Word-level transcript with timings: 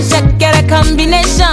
Check, 0.00 0.22
shake 0.24 0.38
get 0.38 0.56
a 0.56 0.66
combination. 0.66 1.49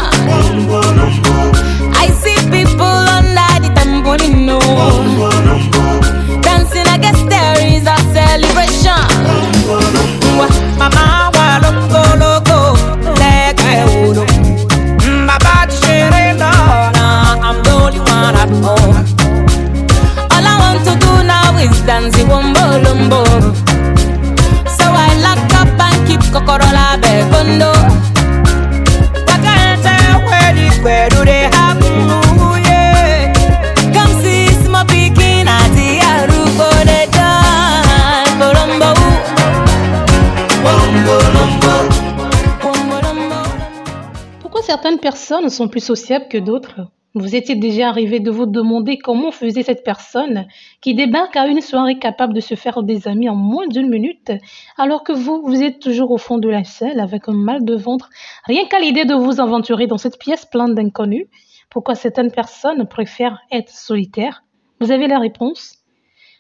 Certaines 44.88 45.02
personnes 45.02 45.50
sont 45.50 45.68
plus 45.68 45.84
sociables 45.84 46.30
que 46.30 46.38
d'autres. 46.38 46.80
Vous 47.14 47.36
étiez 47.36 47.56
déjà 47.56 47.90
arrivé 47.90 48.22
de 48.22 48.32
vous 48.32 48.46
demander 48.46 48.98
comment 48.98 49.32
faisait 49.32 49.64
cette 49.64 49.84
personne 49.84 50.48
qui 50.80 50.96
débarque 50.96 51.36
à 51.36 51.46
une 51.48 51.60
soirée 51.60 52.00
capable 52.00 52.34
de 52.34 52.40
se 52.40 52.56
faire 52.56 52.84
des 52.84 53.06
amis 53.06 53.28
en 53.28 53.36
moins 53.36 53.68
d'une 53.68 53.90
minute, 53.90 54.32
alors 54.78 55.04
que 55.04 55.12
vous, 55.12 55.42
vous 55.44 55.62
êtes 55.62 55.82
toujours 55.82 56.12
au 56.12 56.18
fond 56.18 56.38
de 56.38 56.48
la 56.48 56.64
salle 56.64 57.02
avec 57.02 57.28
un 57.28 57.34
mal 57.34 57.66
de 57.66 57.76
ventre, 57.76 58.10
rien 58.46 58.66
qu'à 58.66 58.80
l'idée 58.80 59.04
de 59.04 59.14
vous 59.14 59.42
aventurer 59.42 59.88
dans 59.88 59.98
cette 59.98 60.18
pièce 60.18 60.46
pleine 60.46 60.74
d'inconnus. 60.74 61.26
Pourquoi 61.70 61.96
certaines 61.96 62.32
personnes 62.32 62.88
préfèrent 62.88 63.42
être 63.52 63.72
solitaires? 63.72 64.46
Vous 64.80 64.94
avez 64.94 65.10
la 65.10 65.20
réponse. 65.20 65.80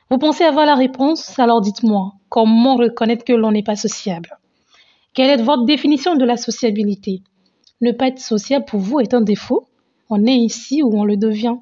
Vous 0.10 0.20
pensez 0.20 0.46
avoir 0.46 0.66
la 0.66 0.76
réponse 0.76 1.38
Alors 1.38 1.60
dites-moi, 1.60 2.14
comment 2.30 2.78
reconnaître 2.78 3.26
que 3.26 3.34
l'on 3.34 3.52
n'est 3.52 3.62
pas 3.62 3.76
sociable? 3.76 4.38
Quelle 5.14 5.38
est 5.38 5.44
votre 5.44 5.66
définition 5.66 6.16
de 6.16 6.24
la 6.24 6.38
sociabilité? 6.38 7.24
Ne 7.82 7.92
pas 7.92 8.08
être 8.08 8.20
sociable 8.20 8.66
pour 8.66 8.80
vous 8.80 9.00
est 9.00 9.14
un 9.14 9.22
défaut 9.22 9.68
On 10.10 10.26
est 10.26 10.36
ici 10.36 10.82
ou 10.82 10.98
on 10.98 11.04
le 11.04 11.18
devient 11.18 11.58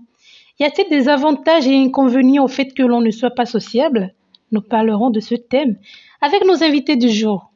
Y 0.59 0.63
a-t-il 0.63 0.89
des 0.89 1.09
avantages 1.09 1.67
et 1.67 1.75
inconvénients 1.75 2.45
au 2.45 2.47
fait 2.47 2.73
que 2.73 2.83
l'on 2.83 3.02
ne 3.02 3.11
soit 3.11 3.31
pas 3.31 3.45
sociable? 3.45 4.13
Nous 4.52 4.61
parlerons 4.61 5.09
de 5.09 5.19
ce 5.19 5.35
thème 5.35 5.77
avec 6.22 6.45
nos 6.45 6.63
invités 6.63 6.95
du 6.95 7.09
jour. 7.09 7.52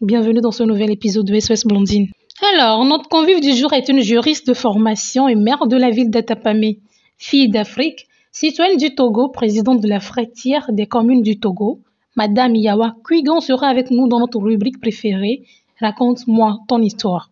Bienvenue 0.00 0.40
dans 0.40 0.52
ce 0.52 0.62
nouvel 0.62 0.90
épisode 0.90 1.26
de 1.26 1.40
SOS 1.40 1.64
Blondine. 1.64 2.08
Alors, 2.54 2.84
notre 2.84 3.08
convive 3.08 3.40
du 3.40 3.52
jour 3.54 3.72
est 3.72 3.88
une 3.88 4.02
juriste 4.02 4.46
de 4.46 4.54
formation 4.54 5.26
et 5.26 5.34
maire 5.34 5.66
de 5.66 5.76
la 5.76 5.90
ville 5.90 6.10
d'Atapamé, 6.10 6.78
fille 7.18 7.48
d'Afrique, 7.48 8.06
citoyenne 8.30 8.76
du 8.76 8.94
Togo, 8.94 9.28
présidente 9.28 9.80
de 9.80 9.88
la 9.88 10.00
frétière 10.00 10.70
des 10.70 10.86
communes 10.86 11.22
du 11.22 11.40
Togo. 11.40 11.80
Madame 12.14 12.54
Yawa 12.54 12.94
Kuigan 13.04 13.40
sera 13.40 13.68
avec 13.68 13.90
nous 13.90 14.06
dans 14.06 14.20
notre 14.20 14.38
rubrique 14.38 14.80
préférée 14.80 15.42
Raconte-moi 15.80 16.58
ton 16.68 16.80
histoire. 16.80 17.30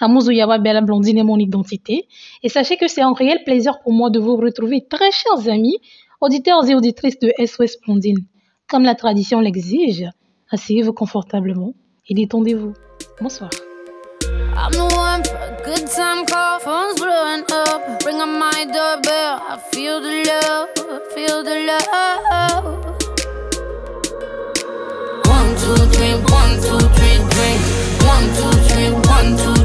Amouzou 0.00 0.30
Yawa 0.30 0.58
Bella 0.58 0.80
Blondine 0.80 1.18
est 1.18 1.24
mon 1.24 1.38
identité. 1.38 2.06
Et 2.42 2.48
sachez 2.48 2.76
que 2.76 2.88
c'est 2.88 3.02
un 3.02 3.12
réel 3.14 3.42
plaisir 3.44 3.80
pour 3.82 3.92
moi 3.92 4.10
de 4.10 4.18
vous 4.18 4.36
retrouver, 4.36 4.86
très 4.88 5.10
chers 5.10 5.48
amis, 5.48 5.78
auditeurs 6.20 6.68
et 6.68 6.74
auditrices 6.74 7.18
de 7.18 7.32
SOS 7.44 7.78
Blondine. 7.84 8.18
Comme 8.68 8.82
la 8.82 8.94
tradition 8.94 9.40
l'exige, 9.40 10.04
asseyez-vous 10.50 10.92
confortablement 10.92 11.74
et 12.08 12.14
détendez-vous. 12.14 12.74
Bonsoir. 13.20 13.50
I'm 14.58 14.72
the 14.72 14.78
one 14.96 15.22
for 15.22 15.36
a 15.36 15.50
good 15.64 15.86
time 15.86 16.24
call, 16.24 16.58
phone's 16.60 16.98
blowing 16.98 17.44
up. 17.52 17.82
My 18.26 18.64
doorbell, 18.64 19.40
I 19.48 19.58
feel 19.72 20.00
the 20.00 20.24
love, 20.26 20.68
feel 21.14 21.44
the 21.44 21.66
love. 21.66 22.64
One, 25.26 25.54
two, 25.56 25.74
one, 26.32 26.60
two. 26.60 26.96
One, 28.06 28.26
two, 28.34 28.94
one, 29.10 29.36
two, 29.36 29.55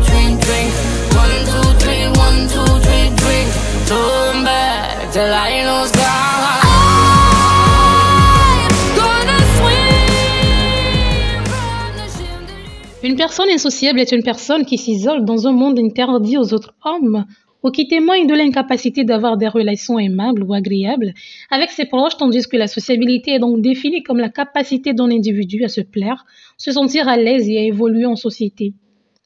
Une 13.03 13.17
personne 13.17 13.49
insociable 13.49 13.99
est 13.99 14.13
une 14.13 14.23
personne 14.23 14.63
qui 14.63 14.77
s'isole 14.77 15.25
dans 15.25 15.47
un 15.47 15.51
monde 15.51 15.77
interdit 15.79 16.37
aux 16.37 16.53
autres 16.53 16.73
hommes 16.85 17.25
ou 17.61 17.71
qui 17.71 17.89
témoigne 17.89 18.25
de 18.25 18.33
l'incapacité 18.33 19.03
d'avoir 19.03 19.35
des 19.35 19.49
relations 19.49 19.99
aimables 19.99 20.43
ou 20.43 20.53
agréables 20.53 21.13
avec 21.49 21.71
ses 21.71 21.85
proches, 21.85 22.15
tandis 22.15 22.47
que 22.47 22.55
la 22.55 22.67
sociabilité 22.67 23.31
est 23.31 23.39
donc 23.39 23.59
définie 23.59 24.03
comme 24.03 24.19
la 24.19 24.29
capacité 24.29 24.93
d'un 24.93 25.11
individu 25.11 25.65
à 25.65 25.67
se 25.67 25.81
plaire, 25.81 26.25
se 26.55 26.71
sentir 26.71 27.09
à 27.09 27.17
l'aise 27.17 27.49
et 27.49 27.57
à 27.57 27.63
évoluer 27.63 28.05
en 28.05 28.15
société. 28.15 28.75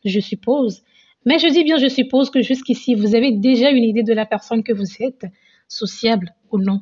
Je 0.03 0.19
suppose, 0.19 0.81
mais 1.25 1.37
je 1.37 1.47
dis 1.47 1.63
bien 1.63 1.77
je 1.77 1.89
suppose 1.89 2.31
que 2.31 2.41
jusqu'ici 2.41 2.95
vous 2.95 3.13
avez 3.13 3.33
déjà 3.33 3.69
une 3.69 3.83
idée 3.83 4.03
de 4.03 4.13
la 4.13 4.25
personne 4.25 4.63
que 4.63 4.73
vous 4.73 4.91
êtes, 4.99 5.25
sociable 5.67 6.33
ou 6.51 6.59
non. 6.59 6.81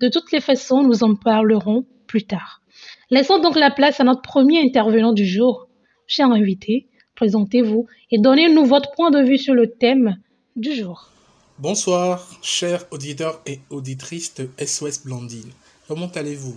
De 0.00 0.08
toutes 0.08 0.32
les 0.32 0.40
façons, 0.40 0.82
nous 0.82 1.04
en 1.04 1.14
parlerons 1.14 1.86
plus 2.06 2.24
tard. 2.24 2.62
Laissons 3.10 3.38
donc 3.38 3.56
la 3.56 3.70
place 3.70 4.00
à 4.00 4.04
notre 4.04 4.22
premier 4.22 4.60
intervenant 4.60 5.12
du 5.12 5.26
jour. 5.26 5.68
Cher 6.06 6.30
invité, 6.30 6.88
présentez-vous 7.14 7.86
et 8.10 8.18
donnez-nous 8.18 8.64
votre 8.64 8.92
point 8.92 9.10
de 9.10 9.22
vue 9.22 9.38
sur 9.38 9.54
le 9.54 9.70
thème 9.70 10.16
du 10.56 10.74
jour. 10.74 11.10
Bonsoir, 11.58 12.26
chers 12.42 12.84
auditeurs 12.90 13.40
et 13.46 13.60
auditrices 13.70 14.34
de 14.34 14.48
SOS 14.58 15.04
Blondine. 15.04 15.50
Comment 15.86 16.08
allez-vous? 16.08 16.56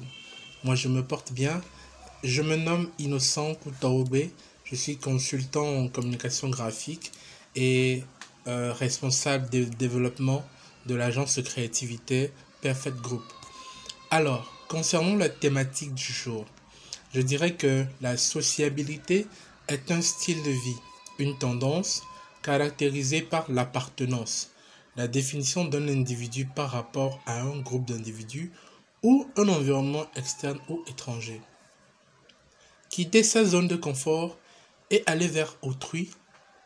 Moi, 0.64 0.76
je 0.76 0.88
me 0.88 1.04
porte 1.04 1.32
bien. 1.32 1.62
Je 2.24 2.42
me 2.42 2.56
nomme 2.56 2.90
Innocent 2.98 3.54
Koutaoube. 3.56 4.30
Je 4.64 4.76
suis 4.76 4.98
consultant 4.98 5.68
en 5.68 5.88
communication 5.90 6.50
graphique 6.50 7.12
et 7.56 8.04
euh, 8.48 8.74
responsable 8.74 9.50
de 9.50 9.64
développement 9.64 10.44
de 10.86 10.96
l'agence 10.96 11.36
de 11.36 11.42
créativité 11.42 12.32
Perfect 12.62 12.98
Group. 12.98 13.24
Alors, 14.12 14.52
concernant 14.68 15.16
la 15.16 15.30
thématique 15.30 15.94
du 15.94 16.14
jour, 16.14 16.46
je 17.14 17.22
dirais 17.22 17.54
que 17.54 17.86
la 18.02 18.18
sociabilité 18.18 19.28
est 19.68 19.92
un 19.92 20.02
style 20.02 20.42
de 20.44 20.52
vie, 20.52 20.78
une 21.20 21.38
tendance 21.38 22.04
caractérisée 22.44 23.22
par 23.22 23.50
l'appartenance, 23.52 24.52
la 24.96 25.08
définition 25.08 25.66
d'un 25.66 25.88
individu 25.88 26.46
par 26.46 26.70
rapport 26.72 27.20
à 27.26 27.42
un 27.42 27.60
groupe 27.60 27.86
d'individus 27.86 28.52
ou 29.02 29.28
un 29.38 29.48
environnement 29.48 30.06
externe 30.16 30.60
ou 30.70 30.84
étranger. 30.88 31.42
Quitter 32.90 33.24
sa 33.24 33.44
zone 33.44 33.68
de 33.68 33.76
confort 33.76 34.38
et 34.92 35.04
aller 35.06 35.28
vers 35.28 35.58
autrui 35.62 36.12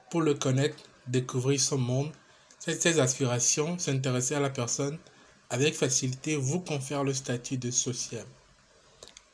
pour 0.09 0.21
le 0.21 0.33
connaître, 0.33 0.83
découvrir 1.07 1.59
son 1.59 1.77
monde, 1.77 2.11
ses 2.59 2.99
aspirations, 2.99 3.77
s'intéresser 3.79 4.35
à 4.35 4.39
la 4.39 4.49
personne 4.49 4.97
avec 5.49 5.75
facilité 5.75 6.35
vous 6.35 6.59
confère 6.59 7.03
le 7.03 7.13
statut 7.13 7.57
de 7.57 7.71
social. 7.71 8.25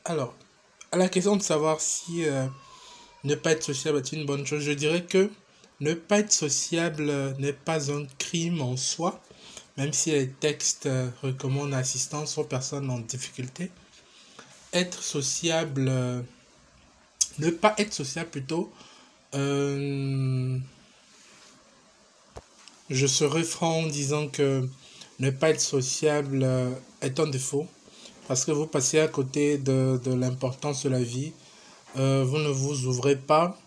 Alors, 0.06 0.34
à 0.92 0.98
la 0.98 1.10
question 1.10 1.36
de 1.36 1.42
savoir 1.42 1.82
si 1.82 2.26
euh, 2.26 2.48
ne 3.24 3.36
pas 3.36 3.52
être 3.52 3.64
sociable 3.64 3.98
est 3.98 4.12
une 4.14 4.26
bonne 4.26 4.46
chose, 4.46 4.64
je 4.64 4.72
dirais 4.72 5.04
que 5.04 5.30
ne 5.82 5.94
pas 5.94 6.20
être 6.20 6.32
sociable 6.32 7.10
euh, 7.10 7.34
n'est 7.38 7.54
pas 7.54 7.92
un 7.92 8.06
crime 8.18 8.62
en 8.62 8.78
soi, 8.78 9.22
même 9.78 9.92
si 9.92 10.12
les 10.12 10.30
textes 10.30 10.86
euh, 10.86 11.10
recommandent 11.22 11.72
l'assistance 11.72 12.38
aux 12.38 12.46
personnes 12.46 12.90
en 12.90 13.00
difficulté. 13.00 13.72
Être 14.72 15.02
sociable, 15.04 15.92
ne 17.40 17.50
pas 17.50 17.76
être 17.78 17.94
sociable 17.94 18.30
plutôt, 18.30 18.72
euh, 19.34 20.58
je 22.90 23.08
serais 23.08 23.44
franc 23.44 23.80
en 23.80 23.88
disant 23.88 24.28
que 24.28 24.68
ne 25.20 25.30
pas 25.30 25.50
être 25.50 25.62
sociable 25.62 26.42
euh, 26.44 26.72
est 27.02 27.20
un 27.20 27.28
défaut, 27.28 27.68
parce 28.28 28.46
que 28.46 28.52
vous 28.52 28.68
passez 28.68 29.00
à 29.00 29.08
côté 29.08 29.58
de, 29.58 30.00
de 30.04 30.14
l'importance 30.14 30.84
de 30.84 30.90
la 30.90 31.02
vie, 31.02 31.32
euh, 31.98 32.24
vous 32.28 32.38
ne 32.38 32.50
vous 32.50 32.86
ouvrez 32.88 33.16
pas 33.16 33.58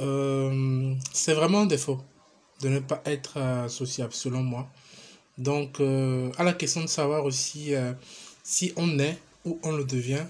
euh, 0.00 0.94
c'est 1.12 1.34
vraiment 1.34 1.62
un 1.62 1.66
défaut 1.66 1.98
de 2.60 2.68
ne 2.68 2.78
pas 2.78 3.02
être 3.04 3.66
sociable, 3.68 4.12
selon 4.12 4.42
moi. 4.42 4.68
Donc, 5.38 5.80
à 5.80 6.44
la 6.44 6.52
question 6.52 6.82
de 6.82 6.86
savoir 6.88 7.24
aussi 7.24 7.72
si 8.44 8.72
on 8.76 8.98
est 8.98 9.18
ou 9.44 9.58
on 9.62 9.72
le 9.72 9.84
devient, 9.84 10.24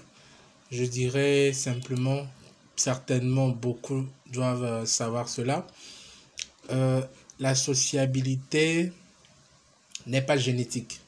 je 0.71 0.83
dirais 0.83 1.53
simplement, 1.53 2.27
certainement 2.75 3.49
beaucoup 3.49 4.05
doivent 4.31 4.85
savoir 4.85 5.27
cela. 5.29 5.65
La 7.39 7.55
sociabilité 7.55 8.91
n'est 10.05 10.21
pas 10.21 10.37
génétique. 10.37 10.99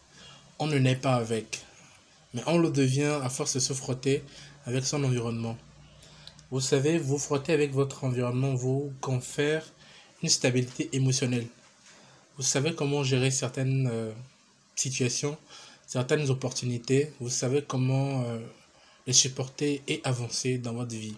On 0.60 0.68
ne 0.68 0.78
naît 0.78 0.96
pas 0.96 1.16
avec. 1.16 1.62
Mais 2.34 2.42
on 2.48 2.58
le 2.58 2.70
devient 2.70 3.20
à 3.22 3.30
force 3.30 3.56
de 3.56 3.60
se 3.60 3.74
frotter 3.74 4.24
avec 4.66 4.86
son 4.86 5.04
environnement. 5.04 5.58
Vous 6.50 6.62
savez, 6.62 6.98
vous 6.98 7.18
frottez 7.18 7.52
avec 7.52 7.74
votre 7.74 8.06
environnement, 8.06 8.56
vous 8.56 8.94
confère 9.02 9.66
une 10.24 10.30
stabilité 10.30 10.90
émotionnelle. 10.94 11.48
Vous 12.38 12.44
savez 12.44 12.74
comment 12.76 13.04
gérer 13.04 13.32
certaines 13.32 13.90
euh, 13.92 14.12
situations, 14.76 15.38
certaines 15.86 16.30
opportunités. 16.30 17.12
Vous 17.20 17.30
savez 17.30 17.64
comment 17.68 18.24
euh, 18.24 18.40
les 19.06 19.14
supporter 19.14 19.82
et 19.88 20.00
avancer 20.06 20.58
dans 20.58 20.74
votre 20.74 20.96
vie. 20.96 21.18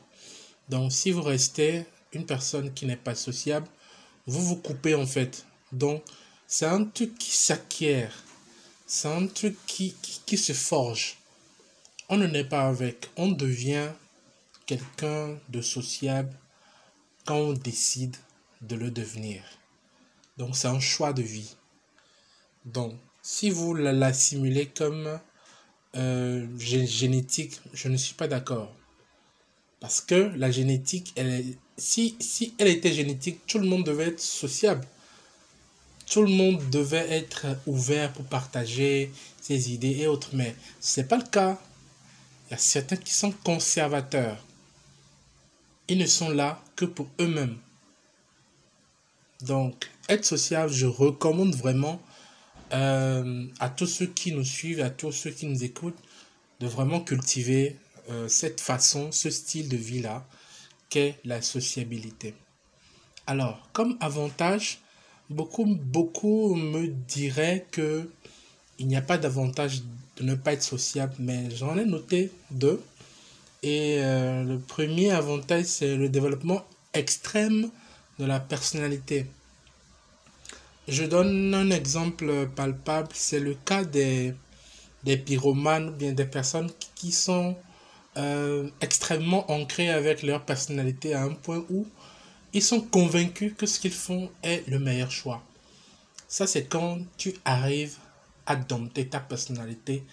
Donc, 0.70 0.92
si 0.92 1.12
vous 1.12 1.22
restez 1.22 1.86
une 2.14 2.26
personne 2.26 2.74
qui 2.74 2.86
n'est 2.86 2.96
pas 2.96 3.16
sociable, 3.16 3.68
vous 4.28 4.42
vous 4.42 4.56
coupez 4.56 4.96
en 4.96 5.06
fait. 5.06 5.46
Donc, 5.72 6.04
c'est 6.48 6.66
un 6.66 6.86
truc 6.86 7.18
qui 7.18 7.36
s'acquiert. 7.36 8.14
C'est 8.86 9.08
un 9.08 9.28
truc 9.28 9.58
qui, 9.66 9.96
se 10.38 10.54
forge. 10.54 11.18
On 12.10 12.18
ne 12.18 12.28
naît 12.28 12.44
pas 12.44 12.68
avec. 12.68 13.10
On 13.18 13.30
devient 13.30 13.90
quelqu'un 14.66 15.38
de 15.50 15.62
sociable 15.62 16.32
quand 17.26 17.38
on 17.38 17.54
décide 17.54 18.16
de 18.62 18.76
le 18.76 18.92
devenir. 18.92 19.44
Donc 20.38 20.56
c'est 20.56 20.68
un 20.68 20.80
choix 20.80 21.14
de 21.14 21.22
vie. 21.22 21.56
Donc 22.66 22.94
si 23.22 23.50
vous 23.50 23.74
l'assimilez 23.74 24.68
comme 24.68 25.20
euh, 25.96 26.48
génétique, 26.58 27.60
je 27.74 27.88
ne 27.88 27.98
suis 27.98 28.16
pas 28.16 28.28
d'accord. 28.28 28.76
Parce 29.84 30.00
que 30.00 30.32
la 30.38 30.50
génétique, 30.50 31.12
elle 31.18 31.44
si, 31.76 32.16
si 32.22 32.54
elle 32.58 32.70
était 32.70 32.94
génétique, 32.94 33.46
tout 33.46 33.60
le 33.60 33.68
monde 33.68 33.84
devait 33.84 34.08
être 34.08 34.22
sociable. 34.22 34.88
Tout 36.10 36.22
le 36.22 36.30
monde 36.30 36.70
devait 36.70 37.12
être 37.12 37.48
ouvert 37.68 38.14
pour 38.14 38.24
partager 38.24 39.12
ses 39.42 39.74
idées 39.74 39.98
et 40.00 40.08
autres. 40.08 40.30
Mais 40.32 40.56
ce 40.80 41.02
n'est 41.02 41.08
pas 41.08 41.18
le 41.18 41.26
cas. 41.26 41.60
Il 42.48 42.52
y 42.52 42.54
a 42.54 42.58
certains 42.58 42.96
qui 42.96 43.12
sont 43.14 43.34
conservateurs. 43.44 44.42
Ils 45.90 45.98
ne 45.98 46.06
sont 46.06 46.30
là 46.30 46.64
que 46.78 46.86
pour 46.86 47.10
eux-mêmes. 47.20 47.58
Donc, 49.42 49.90
être 50.08 50.24
social, 50.24 50.70
je 50.70 50.86
recommande 50.86 51.56
vraiment 51.56 52.02
euh, 52.72 53.48
à 53.60 53.68
tous 53.70 53.88
ceux 53.88 54.08
qui 54.08 54.32
nous 54.32 54.46
suivent, 54.46 54.80
à 54.80 54.90
tous 54.90 55.12
ceux 55.12 55.32
qui 55.32 55.46
nous 55.46 55.66
écoutent, 55.66 56.00
de 56.62 56.68
vraiment 56.68 57.02
cultiver 57.02 57.76
euh, 58.10 58.28
cette 58.28 58.62
façon, 58.62 59.12
ce 59.12 59.30
style 59.30 59.70
de 59.70 59.78
vie-là, 59.78 60.26
qu'est 60.90 61.20
la 61.24 61.42
sociabilité. 61.42 62.36
Alors, 63.26 63.70
comme 63.72 63.98
avantage, 64.02 64.80
beaucoup, 65.30 66.56
me 66.56 66.88
diraient 66.88 67.66
que 67.72 68.10
il 68.80 68.88
n'y 68.88 68.96
a 68.96 69.02
pas 69.02 69.18
d'avantage 69.18 69.84
de 70.18 70.24
ne 70.24 70.36
pas 70.36 70.54
être 70.54 70.64
sociable, 70.64 71.14
mais 71.20 71.50
j'en 71.52 71.78
ai 71.78 71.86
noté 71.86 72.32
deux. 72.52 72.82
Et 73.62 74.00
euh, 74.00 74.44
le 74.44 74.60
premier 74.60 75.12
avantage, 75.12 75.66
c'est 75.66 75.96
le 75.96 76.10
développement 76.10 76.66
extrême 76.94 77.70
de 78.20 78.26
la 78.26 78.40
personnalité. 78.40 79.26
Je 80.88 81.06
donne 81.06 81.54
un 81.54 81.70
exemple 81.70 82.50
palpable, 82.56 83.10
c'est 83.14 83.40
le 83.40 83.54
cas 83.54 83.86
des, 83.86 84.34
des 85.04 85.18
pyromanes, 85.18 85.92
bien 85.92 86.12
des 86.12 86.26
personnes 86.26 86.70
qui 86.96 87.12
sont 87.12 87.56
euh, 88.18 88.70
extrêmement 88.82 89.50
ancrées 89.52 89.90
avec 89.90 90.24
leur 90.24 90.46
personnalité 90.46 91.14
à 91.14 91.24
un 91.24 91.34
point 91.34 91.66
où 91.70 91.88
ils 92.54 92.62
sont 92.62 92.82
convaincus 92.82 93.54
que 93.58 93.66
ce 93.66 93.80
qu'ils 93.80 93.92
font 93.92 94.30
est 94.44 94.68
le 94.68 94.80
meilleur 94.80 95.12
choix. 95.12 95.42
Ça, 96.28 96.48
c'est 96.48 96.66
quand 96.66 97.00
tu 97.18 97.34
arrives 97.46 97.98
à 98.46 98.56
dompter 98.56 99.08
ta 99.08 99.20
personnalité 99.20 100.04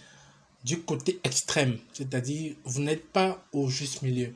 du 0.64 0.82
côté 0.82 1.20
extrême, 1.24 1.78
c'est-à-dire 1.92 2.54
vous 2.64 2.80
n'êtes 2.80 3.06
pas 3.10 3.42
au 3.52 3.68
juste 3.68 4.02
milieu. 4.02 4.34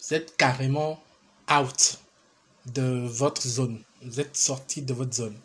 Vous 0.00 0.14
êtes 0.14 0.36
carrément 0.36 1.02
out 1.50 1.98
de 2.66 3.06
votre 3.06 3.46
zone. 3.46 3.82
Vous 4.02 4.20
êtes 4.20 4.36
sorti 4.36 4.82
de 4.82 4.92
votre 4.92 5.14
zone. 5.14 5.36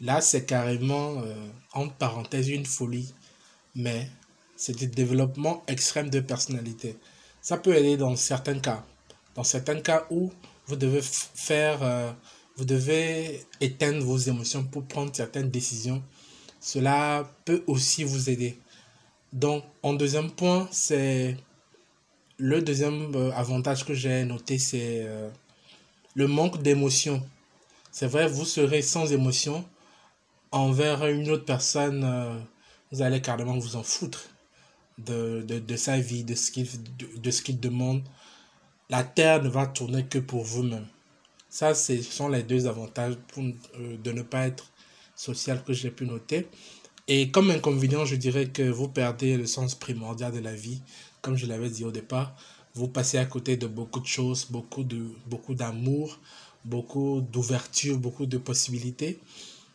Là, 0.00 0.20
c'est 0.20 0.46
carrément, 0.46 1.22
euh, 1.22 1.34
entre 1.72 1.94
parenthèses, 1.94 2.48
une 2.48 2.66
folie. 2.66 3.12
Mais 3.74 4.08
c'est 4.60 4.76
du 4.76 4.88
développement 4.88 5.62
extrême 5.68 6.10
de 6.10 6.20
personnalité. 6.20 6.98
Ça 7.40 7.56
peut 7.56 7.74
aller 7.74 7.96
dans 7.96 8.14
certains 8.14 8.58
cas. 8.58 8.84
Dans 9.34 9.42
certains 9.42 9.80
cas 9.80 10.06
où 10.10 10.30
vous 10.66 10.76
devez 10.76 11.00
faire, 11.02 11.82
euh, 11.82 12.12
vous 12.58 12.66
devez 12.66 13.42
éteindre 13.62 14.04
vos 14.04 14.18
émotions 14.18 14.62
pour 14.62 14.84
prendre 14.84 15.16
certaines 15.16 15.50
décisions. 15.50 16.02
Cela 16.60 17.26
peut 17.46 17.64
aussi 17.66 18.04
vous 18.04 18.28
aider. 18.28 18.58
Donc, 19.32 19.64
en 19.82 19.94
deuxième 19.94 20.30
point, 20.30 20.68
c'est 20.70 21.38
le 22.36 22.60
deuxième 22.60 23.14
euh, 23.14 23.32
avantage 23.32 23.86
que 23.86 23.94
j'ai 23.94 24.26
noté, 24.26 24.58
c'est 24.58 25.06
euh, 25.06 25.30
le 26.14 26.26
manque 26.26 26.60
d'émotion. 26.60 27.26
C'est 27.90 28.08
vrai, 28.08 28.28
vous 28.28 28.44
serez 28.44 28.82
sans 28.82 29.10
émotion 29.10 29.64
envers 30.52 31.06
une 31.06 31.30
autre 31.30 31.46
personne, 31.46 32.44
vous 32.92 33.02
allez 33.02 33.22
carrément 33.22 33.56
vous 33.56 33.76
en 33.76 33.84
foutre 33.84 34.28
de, 35.06 35.42
de, 35.46 35.58
de 35.58 35.76
sa 35.76 35.98
vie, 35.98 36.24
de 36.24 36.34
ce 36.34 36.50
qu'il 36.50 36.66
de, 37.22 37.30
ce 37.30 37.52
demande. 37.52 38.02
La 38.88 39.04
terre 39.04 39.42
ne 39.42 39.48
va 39.48 39.66
tourner 39.66 40.04
que 40.06 40.18
pour 40.18 40.44
vous-même. 40.44 40.86
Ça, 41.48 41.74
ce 41.74 42.00
sont 42.02 42.28
les 42.28 42.42
deux 42.42 42.66
avantages 42.66 43.16
pour, 43.28 43.42
de 43.42 44.12
ne 44.12 44.22
pas 44.22 44.46
être 44.46 44.70
social 45.14 45.62
que 45.64 45.72
j'ai 45.72 45.90
pu 45.90 46.06
noter. 46.06 46.48
Et 47.08 47.30
comme 47.30 47.50
inconvénient, 47.50 48.04
je 48.04 48.16
dirais 48.16 48.48
que 48.48 48.62
vous 48.62 48.88
perdez 48.88 49.36
le 49.36 49.46
sens 49.46 49.74
primordial 49.74 50.32
de 50.32 50.38
la 50.38 50.54
vie. 50.54 50.80
Comme 51.22 51.36
je 51.36 51.46
l'avais 51.46 51.68
dit 51.68 51.84
au 51.84 51.90
départ, 51.90 52.34
vous 52.74 52.88
passez 52.88 53.18
à 53.18 53.24
côté 53.24 53.56
de 53.56 53.66
beaucoup 53.66 54.00
de 54.00 54.06
choses, 54.06 54.46
beaucoup 54.48 54.84
de 54.84 55.10
beaucoup 55.26 55.54
d'amour, 55.54 56.20
beaucoup 56.64 57.20
d'ouverture, 57.20 57.98
beaucoup 57.98 58.26
de 58.26 58.38
possibilités. 58.38 59.18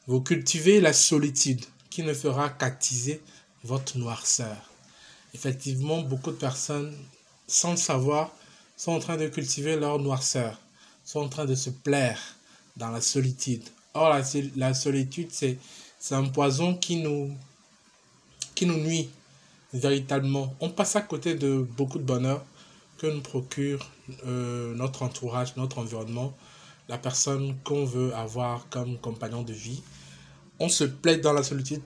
Vous 0.07 0.22
cultivez 0.22 0.80
la 0.80 0.94
solitude 0.94 1.63
qui 1.89 2.04
ne 2.04 2.13
fera 2.13 2.50
qu'attiser 2.50 3.22
votre 3.63 3.98
noirceur. 3.98 4.69
Effectivement, 5.36 6.02
beaucoup 6.02 6.32
de 6.32 6.38
personnes, 6.38 6.96
sans 7.46 7.72
le 7.72 7.78
savoir, 7.78 8.32
sont 8.78 8.94
en 8.94 9.00
train 9.00 9.18
de 9.18 9.28
cultiver 9.28 9.76
leur 9.76 10.00
noirceur, 10.00 10.58
sont 11.04 11.20
en 11.20 11.28
train 11.28 11.44
de 11.44 11.56
se 11.56 11.70
plaire 11.70 12.18
dans 12.78 12.88
la 12.90 13.02
solitude. 13.02 13.64
Or, 13.94 14.16
la, 14.56 14.74
solitude, 14.74 15.28
c'est 15.32 15.58
c'est 16.00 16.16
un 16.16 16.30
poison 16.30 16.74
qui 16.74 16.96
nous, 16.96 17.36
qui 18.56 18.66
nous 18.66 18.78
nuit 18.78 19.10
véritablement. 19.74 20.56
On 20.62 20.70
passe 20.70 20.96
à 20.96 21.01
côté 21.01 21.36
de 21.36 21.68
beaucoup 21.75 21.98
de 21.98 22.06
bonheur 22.06 22.46
que 22.98 23.08
nous 23.08 23.22
procure 23.22 23.92
euh, 24.25 24.74
notre 24.74 25.04
entourage, 25.04 25.58
notre 25.58 25.80
environnement, 25.80 26.34
la 26.88 26.98
personne 26.98 27.58
qu'on 27.65 27.84
veut 27.84 28.15
avoir 28.15 28.70
comme 28.70 28.98
compagnon 29.00 29.42
de 29.42 29.51
vie. 29.51 29.84
On 30.62 30.70
se 30.70 30.86
plaît 30.86 31.18
dans 31.18 31.34
la 31.34 31.44
solitude 31.44 31.82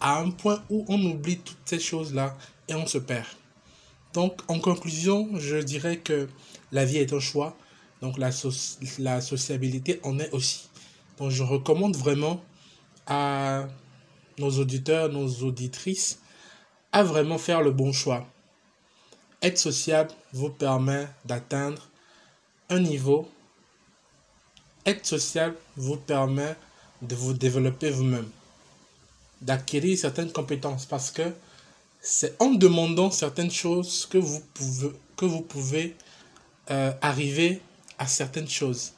à 0.00 0.20
un 0.20 0.30
point 0.30 0.62
où 0.70 0.84
on 0.88 1.02
oublie 1.02 1.38
toutes 1.38 1.58
ces 1.64 1.80
choses-là 1.80 2.36
et 2.70 2.74
on 2.74 2.86
se 2.86 2.98
perd. 2.98 3.26
Donc, 4.14 4.40
en 4.48 4.58
conclusion, 4.58 5.28
je 5.34 5.56
dirais 5.56 5.98
que 5.98 6.28
la 6.72 6.84
vie 6.84 6.98
est 6.98 7.12
un 7.12 7.20
choix. 7.20 7.56
Donc, 8.00 8.16
la, 8.16 8.30
la 8.98 9.20
sociabilité 9.20 10.00
en 10.02 10.18
est 10.18 10.32
aussi. 10.32 10.68
Donc, 11.18 11.30
je 11.30 11.42
recommande 11.42 11.96
vraiment 11.96 12.42
à 13.06 13.66
nos 14.38 14.50
auditeurs, 14.58 15.10
nos 15.10 15.28
auditrices, 15.42 16.20
à 16.92 17.02
vraiment 17.02 17.38
faire 17.38 17.60
le 17.60 17.72
bon 17.72 17.92
choix. 17.92 18.26
Être 19.42 19.58
sociable 19.58 20.10
vous 20.32 20.50
permet 20.50 21.08
d'atteindre 21.24 21.88
un 22.68 22.80
niveau. 22.80 23.28
Être 24.86 25.04
sociable 25.04 25.56
vous 25.76 25.96
permet 25.96 26.56
de 27.02 27.14
vous 27.14 27.32
développer 27.32 27.90
vous-même, 27.90 28.28
d'acquérir 29.40 29.98
certaines 29.98 30.32
compétences 30.32 30.86
parce 30.86 31.10
que 31.10 31.32
c'est 32.00 32.40
en 32.40 32.50
demandant 32.50 33.10
certaines 33.10 33.50
choses 33.50 34.06
que 34.06 34.18
vous 34.18 34.40
pouvez, 34.54 34.92
que 35.16 35.24
vous 35.24 35.42
pouvez 35.42 35.96
euh, 36.70 36.92
arriver 37.02 37.60
à 37.98 38.06
certaines 38.06 38.48
choses 38.48 38.92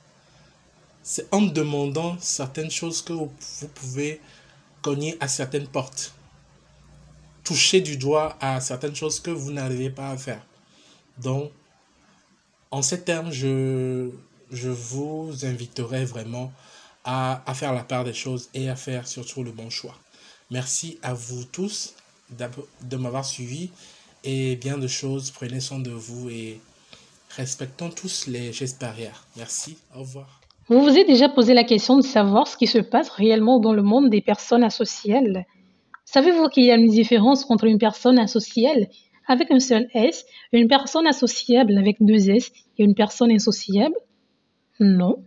c'est 1.03 1.33
en 1.35 1.43
demandant 1.43 2.17
certaines 2.21 2.71
choses 2.71 3.03
que 3.03 3.13
vous, 3.13 3.31
pouvez 3.75 4.21
cogner 4.83 5.17
à 5.21 5.29
certaines 5.29 5.67
portes. 5.67 6.15
Toucher 7.45 7.81
du 7.81 7.97
doigt 7.97 8.37
à 8.41 8.61
certaines 8.61 8.95
choses 8.95 9.19
que 9.19 9.31
vous 9.31 9.51
n'arrivez 9.51 9.91
pas 9.91 10.11
à 10.11 10.17
faire. 10.17 10.47
Donc, 11.19 11.51
en 12.71 12.83
ces 12.83 13.03
termes, 13.03 13.33
je, 13.33 14.11
je 14.51 14.71
vous 14.71 15.33
inviterai 15.43 16.05
vraiment 16.05 16.53
à, 17.05 17.43
à 17.51 17.55
faire 17.55 17.73
la 17.73 17.83
part 17.83 18.05
des 18.05 18.15
choses 18.15 18.49
et 18.55 18.69
à 18.69 18.77
faire 18.77 19.09
surtout 19.09 19.43
le 19.43 19.51
bon 19.51 19.71
choix. 19.71 19.97
Merci 20.51 20.99
à 21.03 21.15
vous 21.15 21.45
tous 21.45 21.95
de 22.83 22.97
m'avoir 22.97 23.25
suivi 23.25 23.71
et 24.25 24.57
bien 24.57 24.79
de 24.79 24.87
choses. 24.87 25.31
Prenez 25.31 25.61
soin 25.61 25.79
de 25.79 25.91
vous 25.91 26.31
et 26.31 26.61
respectons 27.31 27.91
tous 27.91 28.27
les 28.27 28.53
gestes 28.53 28.81
barrières. 28.81 29.27
Merci. 29.37 29.79
Au 29.95 30.01
revoir. 30.01 30.41
Vous 30.69 30.81
vous 30.81 30.97
êtes 30.97 31.07
déjà 31.07 31.29
posé 31.29 31.55
la 31.55 31.65
question 31.65 31.97
de 31.97 32.03
savoir 32.03 32.47
ce 32.47 32.57
qui 32.57 32.67
se 32.67 32.79
passe 32.79 33.11
réellement 33.11 33.59
dans 33.59 33.73
le 33.73 33.83
monde 33.83 34.11
des 34.11 34.21
personnes 34.21 34.63
asociales 34.63 35.45
Savez-vous 36.13 36.49
qu'il 36.49 36.65
y 36.65 36.71
a 36.71 36.77
une 36.77 36.91
différence 36.91 37.51
entre 37.51 37.65
une 37.65 37.79
personne 37.79 38.19
asociale 38.19 38.89
avec 39.27 39.51
un 39.51 39.61
seul 39.61 39.89
S, 39.95 40.27
une 40.53 40.69
personne 40.69 41.07
associable 41.07 41.79
avec 41.79 41.97
deux 42.01 42.29
S 42.29 42.53
et 42.77 42.85
une 42.85 42.95
personne 42.95 43.31
insociable? 43.31 43.95
Non. 44.79 45.25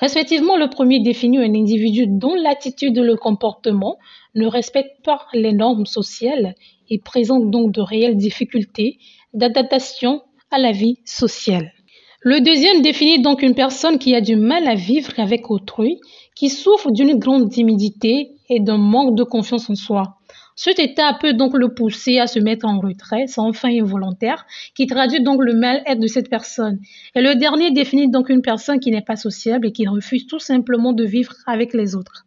Respectivement, 0.00 0.56
le 0.56 0.68
premier 0.68 1.00
définit 1.00 1.38
un 1.38 1.54
individu 1.54 2.06
dont 2.06 2.34
l'attitude 2.34 2.98
et 2.98 3.02
le 3.02 3.16
comportement 3.16 3.96
ne 4.34 4.46
respectent 4.46 5.02
pas 5.04 5.26
les 5.32 5.52
normes 5.52 5.86
sociales 5.86 6.54
et 6.88 6.98
présente 6.98 7.50
donc 7.50 7.72
de 7.72 7.80
réelles 7.80 8.16
difficultés 8.16 8.98
d'adaptation 9.32 10.22
à 10.50 10.58
la 10.58 10.72
vie 10.72 10.98
sociale. 11.04 11.72
Le 12.20 12.40
deuxième 12.40 12.80
définit 12.80 13.20
donc 13.20 13.42
une 13.42 13.54
personne 13.54 13.98
qui 13.98 14.14
a 14.14 14.20
du 14.20 14.36
mal 14.36 14.66
à 14.66 14.74
vivre 14.74 15.12
avec 15.18 15.50
autrui, 15.50 15.98
qui 16.34 16.48
souffre 16.48 16.90
d'une 16.90 17.18
grande 17.18 17.50
timidité 17.50 18.30
et 18.48 18.60
d'un 18.60 18.78
manque 18.78 19.14
de 19.14 19.24
confiance 19.24 19.68
en 19.68 19.74
soi. 19.74 20.16
Cet 20.56 20.78
état 20.78 21.16
peut 21.20 21.32
donc 21.32 21.54
le 21.54 21.74
pousser 21.74 22.20
à 22.20 22.28
se 22.28 22.38
mettre 22.38 22.64
en 22.66 22.78
retrait 22.78 23.26
sans 23.26 23.52
fin 23.52 23.70
involontaire, 23.70 24.46
qui 24.76 24.86
traduit 24.86 25.20
donc 25.20 25.42
le 25.42 25.54
mal-être 25.54 25.98
de 25.98 26.06
cette 26.06 26.30
personne. 26.30 26.78
Et 27.16 27.22
le 27.22 27.34
dernier 27.34 27.72
définit 27.72 28.08
donc 28.08 28.28
une 28.28 28.42
personne 28.42 28.78
qui 28.78 28.92
n'est 28.92 29.02
pas 29.02 29.16
sociable 29.16 29.66
et 29.66 29.72
qui 29.72 29.88
refuse 29.88 30.26
tout 30.26 30.38
simplement 30.38 30.92
de 30.92 31.04
vivre 31.04 31.34
avec 31.46 31.74
les 31.74 31.96
autres. 31.96 32.24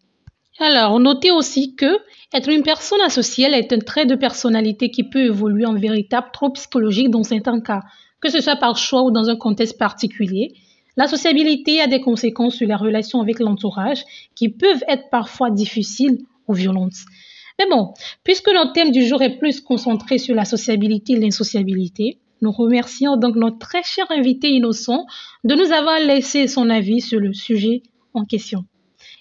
Alors, 0.59 0.99
notez 0.99 1.31
aussi 1.31 1.75
que 1.75 1.99
être 2.33 2.49
une 2.49 2.63
personne 2.63 2.99
asociale 3.01 3.53
est 3.53 3.71
un 3.71 3.79
trait 3.79 4.05
de 4.05 4.15
personnalité 4.15 4.89
qui 4.89 5.03
peut 5.03 5.25
évoluer 5.25 5.65
en 5.65 5.75
véritable 5.75 6.27
trouble 6.33 6.53
psychologique 6.53 7.09
dans 7.09 7.23
certains 7.23 7.61
cas, 7.61 7.83
que 8.19 8.29
ce 8.29 8.41
soit 8.41 8.55
par 8.57 8.75
choix 8.75 9.03
ou 9.03 9.11
dans 9.11 9.29
un 9.29 9.37
contexte 9.37 9.77
particulier. 9.77 10.53
La 10.97 11.07
sociabilité 11.07 11.79
a 11.79 11.87
des 11.87 12.01
conséquences 12.01 12.55
sur 12.55 12.67
les 12.67 12.75
relations 12.75 13.21
avec 13.21 13.39
l'entourage 13.39 14.03
qui 14.35 14.49
peuvent 14.49 14.83
être 14.89 15.09
parfois 15.11 15.51
difficiles 15.51 16.17
ou 16.47 16.53
violentes. 16.53 17.05
Mais 17.59 17.65
bon, 17.69 17.93
puisque 18.23 18.49
notre 18.53 18.73
thème 18.73 18.91
du 18.91 19.05
jour 19.05 19.21
est 19.21 19.37
plus 19.37 19.61
concentré 19.61 20.17
sur 20.17 20.35
la 20.35 20.45
sociabilité 20.45 21.13
et 21.13 21.19
l'insociabilité, 21.19 22.19
nous 22.41 22.51
remercions 22.51 23.17
donc 23.17 23.35
notre 23.35 23.57
très 23.57 23.81
cher 23.83 24.05
invité 24.09 24.49
innocent 24.49 25.07
de 25.43 25.55
nous 25.55 25.71
avoir 25.71 25.99
laissé 25.99 26.47
son 26.47 26.69
avis 26.69 27.01
sur 27.01 27.19
le 27.19 27.33
sujet 27.33 27.81
en 28.13 28.25
question. 28.25 28.65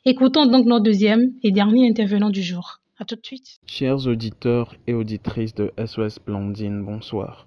Écoutons 0.05 0.47
donc 0.47 0.67
notre 0.67 0.85
deuxième 0.85 1.33
et 1.43 1.51
dernier 1.51 1.89
intervenant 1.89 2.31
du 2.31 2.43
jour. 2.43 2.81
À 2.99 3.05
tout 3.05 3.17
de 3.17 3.25
suite. 3.25 3.59
Chers 3.67 4.07
auditeurs 4.07 4.75
et 4.87 4.95
auditrices 4.95 5.55
de 5.55 5.71
SOS 5.85 6.19
Blondine, 6.19 6.83
bonsoir. 6.83 7.47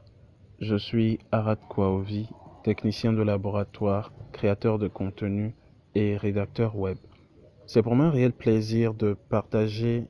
Je 0.59 0.75
suis 0.75 1.19
Arad 1.31 1.59
Kouaovi, 1.69 2.27
technicien 2.63 3.13
de 3.13 3.21
laboratoire, 3.21 4.11
créateur 4.31 4.77
de 4.77 4.87
contenu 4.87 5.55
et 5.95 6.17
rédacteur 6.17 6.75
web. 6.75 6.97
C'est 7.65 7.81
pour 7.81 7.95
moi 7.95 8.07
un 8.07 8.11
réel 8.11 8.31
plaisir 8.31 8.93
de 8.93 9.15
partager 9.29 10.05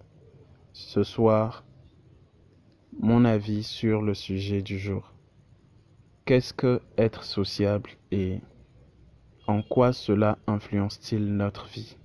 ce 0.79 1.03
soir 1.03 1.65
mon 2.99 3.25
avis 3.25 3.63
sur 3.63 4.01
le 4.01 4.13
sujet 4.13 4.61
du 4.61 4.79
jour. 4.79 5.13
Qu'est-ce 6.25 6.53
que 6.53 6.81
être 6.97 7.23
sociable 7.23 7.91
et 8.11 8.39
en 9.45 9.61
quoi 9.61 9.91
cela 9.91 10.37
influence-t-il 10.47 11.35
notre 11.35 11.67
vie? 11.67 11.97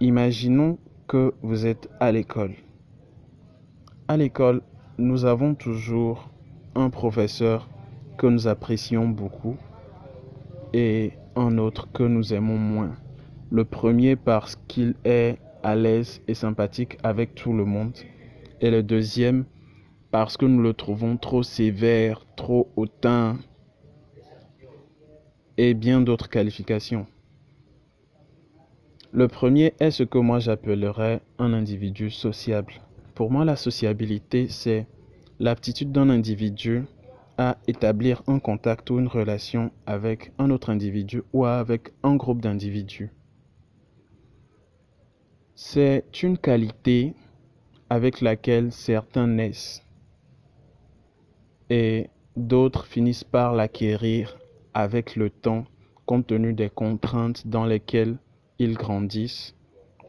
Imaginons 0.00 0.78
que 1.08 1.32
vous 1.42 1.64
êtes 1.64 1.88
à 2.00 2.12
l'école. 2.12 2.54
À 4.06 4.18
l'école, 4.18 4.60
nous 4.98 5.24
avons 5.24 5.54
toujours 5.54 6.28
un 6.74 6.90
professeur 6.90 7.68
que 8.18 8.26
nous 8.26 8.46
apprécions 8.46 9.08
beaucoup 9.08 9.56
et 10.74 11.12
un 11.34 11.56
autre 11.56 11.90
que 11.92 12.02
nous 12.02 12.34
aimons 12.34 12.58
moins. 12.58 12.94
Le 13.50 13.64
premier 13.64 14.16
parce 14.16 14.56
qu'il 14.68 14.94
est 15.04 15.38
à 15.62 15.74
l'aise 15.74 16.20
et 16.28 16.34
sympathique 16.34 16.98
avec 17.02 17.34
tout 17.34 17.52
le 17.52 17.64
monde. 17.64 17.96
Et 18.60 18.70
le 18.70 18.82
deuxième, 18.82 19.44
parce 20.10 20.36
que 20.36 20.46
nous 20.46 20.62
le 20.62 20.74
trouvons 20.74 21.16
trop 21.16 21.42
sévère, 21.42 22.24
trop 22.36 22.70
hautain 22.76 23.38
et 25.56 25.74
bien 25.74 26.00
d'autres 26.00 26.30
qualifications. 26.30 27.06
Le 29.12 29.26
premier 29.26 29.74
est 29.80 29.90
ce 29.90 30.02
que 30.02 30.18
moi 30.18 30.38
j'appellerais 30.38 31.20
un 31.38 31.52
individu 31.52 32.10
sociable. 32.10 32.74
Pour 33.14 33.30
moi, 33.30 33.44
la 33.44 33.56
sociabilité, 33.56 34.48
c'est 34.48 34.86
l'aptitude 35.40 35.92
d'un 35.92 36.10
individu 36.10 36.84
à 37.38 37.56
établir 37.66 38.22
un 38.26 38.38
contact 38.38 38.90
ou 38.90 38.98
une 38.98 39.08
relation 39.08 39.70
avec 39.86 40.32
un 40.38 40.50
autre 40.50 40.70
individu 40.70 41.22
ou 41.32 41.46
avec 41.46 41.92
un 42.02 42.16
groupe 42.16 42.42
d'individus. 42.42 43.10
C'est 45.60 46.22
une 46.22 46.38
qualité 46.38 47.14
avec 47.90 48.20
laquelle 48.20 48.70
certains 48.70 49.26
naissent 49.26 49.82
et 51.68 52.10
d'autres 52.36 52.86
finissent 52.86 53.24
par 53.24 53.54
l'acquérir 53.54 54.38
avec 54.72 55.16
le 55.16 55.30
temps 55.30 55.64
compte 56.06 56.28
tenu 56.28 56.52
des 56.52 56.70
contraintes 56.70 57.44
dans 57.48 57.64
lesquelles 57.64 58.18
ils 58.60 58.76
grandissent 58.76 59.56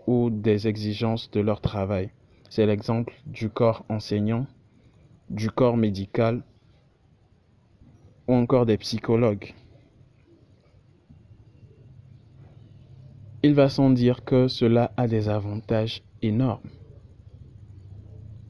ou 0.06 0.29
des 0.29 0.68
exigences 0.68 1.32
de 1.32 1.39
leur 1.39 1.62
travail. 1.62 2.12
C'est 2.51 2.68
l'exemple 2.68 3.15
du 3.25 3.50
corps 3.50 3.84
enseignant, 3.89 4.46
du 5.32 5.50
corps 5.50 5.77
médical 5.77 6.44
ou 8.27 8.36
encore 8.36 8.68
des 8.68 8.77
psychologues. 8.77 9.56
Il 13.41 13.53
va 13.53 13.69
sans 13.69 13.89
dire 13.89 14.25
que 14.25 14.48
cela 14.48 14.91
a 14.98 15.08
des 15.08 15.29
avantages 15.29 16.03
énormes. 16.22 16.69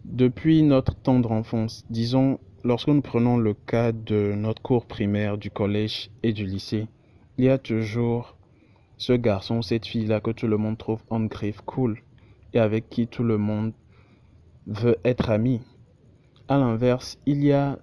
Depuis 0.05 0.63
notre 0.63 0.95
tendre 0.95 1.31
enfance, 1.31 1.85
disons 1.89 2.39
lorsque 2.63 2.87
nous 2.87 3.01
prenons 3.01 3.37
le 3.37 3.53
cas 3.53 3.91
de 3.91 4.33
notre 4.35 4.61
cours 4.61 4.85
primaire, 4.85 5.37
du 5.37 5.51
collège 5.51 6.09
et 6.23 6.33
du 6.33 6.45
lycée, 6.45 6.87
il 7.37 7.45
y 7.45 7.49
a 7.49 7.59
toujours 7.59 8.35
ce 8.97 9.13
garçon, 9.13 9.61
cette 9.61 9.85
fille-là 9.85 10.19
que 10.19 10.31
tout 10.31 10.47
le 10.47 10.57
monde 10.57 10.77
trouve 10.77 11.03
en 11.09 11.21
griffe 11.21 11.61
cool 11.61 12.01
et 12.53 12.59
avec 12.59 12.89
qui 12.89 13.07
tout 13.07 13.23
le 13.23 13.37
monde 13.37 13.73
veut 14.65 14.97
être 15.05 15.29
ami. 15.29 15.61
À 16.47 16.57
l'inverse, 16.57 17.19
il 17.27 17.43
y 17.43 17.53
a 17.53 17.77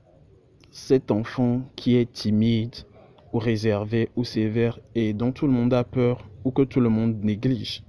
cet 0.73 1.11
enfant 1.13 1.63
qui 1.77 1.97
est 1.97 2.13
timide 2.13 2.75
ou 3.33 3.39
réservé 3.39 4.11
ou 4.17 4.25
sévère 4.25 4.81
et 4.95 5.13
dont 5.13 5.31
tout 5.31 5.47
le 5.47 5.53
monde 5.53 5.73
a 5.73 5.85
peur 5.85 6.29
que 6.51 6.63
tout 6.63 6.81
le 6.81 6.89
monde 6.89 7.23
néglige. 7.23 7.83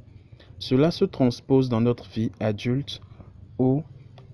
Cela 0.59 0.91
se 0.91 1.05
transpose 1.05 1.69
dans 1.69 1.81
notre 1.81 2.09
vie 2.09 2.31
adulte 2.39 3.01
où 3.59 3.83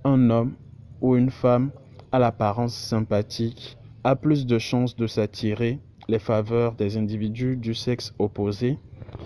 un 0.04 0.30
homme 0.30 0.54
ou 1.02 1.16
une 1.16 1.30
femme 1.30 1.72
à 2.12 2.20
l'apparence 2.20 2.76
sympathique 2.76 3.78
a 4.04 4.16
plus 4.16 4.46
de 4.46 4.58
chances 4.60 4.96
de 4.96 5.08
s'attirer 5.08 5.80
les 6.08 6.20
faveurs 6.20 6.74
des 6.76 6.98
individus 6.98 7.56
du 7.56 7.74
sexe 7.74 8.14
opposé, 8.20 8.78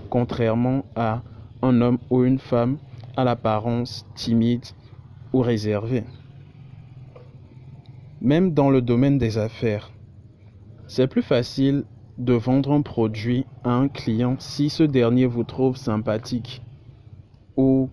contrairement 0.10 0.86
à 0.96 1.22
un 1.62 1.82
homme 1.82 1.98
ou 2.10 2.24
une 2.24 2.39
femme 2.39 2.77
à 3.16 3.24
l'apparence 3.24 4.06
timide 4.16 4.66
ou 5.34 5.42
réservée. 5.42 6.04
Même 8.22 8.54
dans 8.54 8.70
le 8.70 8.82
domaine 8.82 9.18
des 9.18 9.38
affaires, 9.38 9.92
c'est 10.88 11.08
plus 11.08 11.22
facile 11.22 11.84
de 12.17 12.33
vendre 12.33 12.71
un 12.71 12.81
produit 12.81 13.45
à 13.63 13.71
un 13.71 13.88
client 13.88 14.38
si 14.39 14.69
ce 14.69 14.83
dernier 14.83 15.27
vous 15.27 15.43
trouve 15.43 15.77
sympathique 15.77 16.63
ou, 17.55 17.89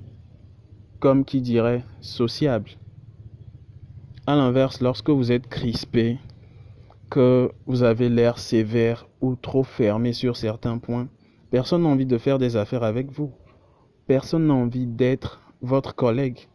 comme 1.00 1.24
qui 1.24 1.40
dirait, 1.40 1.84
sociable. 2.00 2.70
A 4.26 4.36
l'inverse, 4.36 4.80
lorsque 4.80 5.10
vous 5.10 5.32
êtes 5.32 5.48
crispé, 5.48 6.18
que 7.10 7.52
vous 7.66 7.82
avez 7.82 8.08
l'air 8.08 8.38
sévère 8.38 9.06
ou 9.20 9.36
trop 9.36 9.62
fermé 9.62 10.12
sur 10.12 10.36
certains 10.36 10.78
points, 10.78 11.08
personne 11.50 11.82
n'a 11.82 11.90
envie 11.90 12.06
de 12.06 12.18
faire 12.18 12.38
des 12.38 12.56
affaires 12.56 12.82
avec 12.82 13.12
vous. 13.12 13.32
Personne 14.06 14.46
n'a 14.46 14.54
envie 14.54 14.86
d'être 14.86 15.40
votre 15.60 15.94
collègue. 15.94 16.48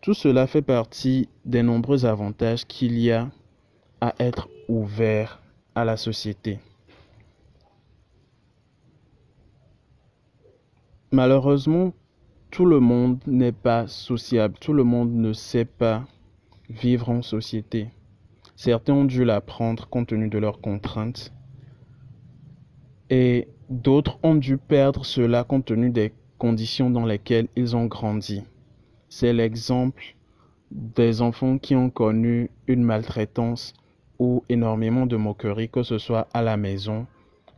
Tout 0.00 0.14
cela 0.14 0.46
fait 0.46 0.62
partie 0.62 1.28
des 1.44 1.62
nombreux 1.62 2.06
avantages 2.06 2.66
qu'il 2.66 2.98
y 2.98 3.12
a 3.12 3.30
à 4.00 4.14
être 4.18 4.48
ouvert 4.68 5.41
à 5.74 5.84
la 5.84 5.96
société. 5.96 6.58
Malheureusement, 11.10 11.92
tout 12.50 12.66
le 12.66 12.80
monde 12.80 13.18
n'est 13.26 13.52
pas 13.52 13.86
sociable, 13.86 14.54
tout 14.60 14.72
le 14.72 14.84
monde 14.84 15.12
ne 15.12 15.32
sait 15.32 15.64
pas 15.64 16.04
vivre 16.68 17.10
en 17.10 17.22
société. 17.22 17.88
Certains 18.56 18.94
ont 18.94 19.04
dû 19.04 19.24
l'apprendre 19.24 19.88
compte 19.88 20.08
tenu 20.08 20.28
de 20.28 20.38
leurs 20.38 20.60
contraintes 20.60 21.32
et 23.10 23.48
d'autres 23.68 24.18
ont 24.22 24.34
dû 24.34 24.56
perdre 24.56 25.04
cela 25.04 25.44
compte 25.44 25.66
tenu 25.66 25.90
des 25.90 26.12
conditions 26.38 26.90
dans 26.90 27.04
lesquelles 27.04 27.48
ils 27.56 27.76
ont 27.76 27.86
grandi. 27.86 28.42
C'est 29.08 29.32
l'exemple 29.32 30.16
des 30.70 31.20
enfants 31.20 31.58
qui 31.58 31.74
ont 31.74 31.90
connu 31.90 32.50
une 32.66 32.82
maltraitance 32.82 33.74
ou 34.22 34.44
énormément 34.48 35.04
de 35.04 35.16
moqueries, 35.16 35.68
que 35.68 35.82
ce 35.82 35.98
soit 35.98 36.28
à 36.32 36.42
la 36.42 36.56
maison 36.56 37.08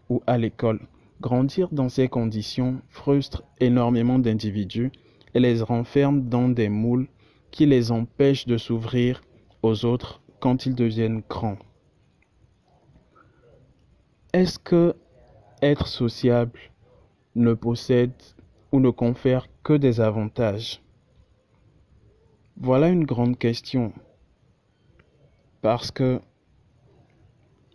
ou 0.09 0.23
à 0.26 0.38
l'école. 0.38 0.80
Grandir 1.21 1.68
dans 1.71 1.90
ces 1.90 2.09
conditions 2.09 2.80
frustre 2.88 3.42
énormément 3.61 4.18
d'individus 4.18 4.90
et 5.35 5.40
les 5.40 5.61
renferme 5.61 6.23
dans 6.23 6.49
des 6.49 6.71
moules 6.71 7.09
qui 7.50 7.66
les 7.66 7.92
empêchent 7.92 8.47
de 8.47 8.56
s'ouvrir 8.56 9.21
aux 9.62 9.85
autres 9.85 10.23
quand 10.40 10.64
ils 10.64 10.75
deviennent 10.75 11.23
grands. 11.28 11.59
Est-ce 14.33 14.59
que 14.59 14.94
être 15.61 15.87
sociable 15.87 16.59
ne 17.35 17.52
possède 17.52 18.23
ou 18.73 18.80
ne 18.80 18.88
confère 18.88 19.49
que 19.62 19.75
des 19.75 20.00
avantages? 20.00 20.80
Voilà 22.56 22.88
une 22.88 23.04
grande 23.04 23.37
question. 23.37 23.92
Parce 25.61 25.90
que 25.90 26.23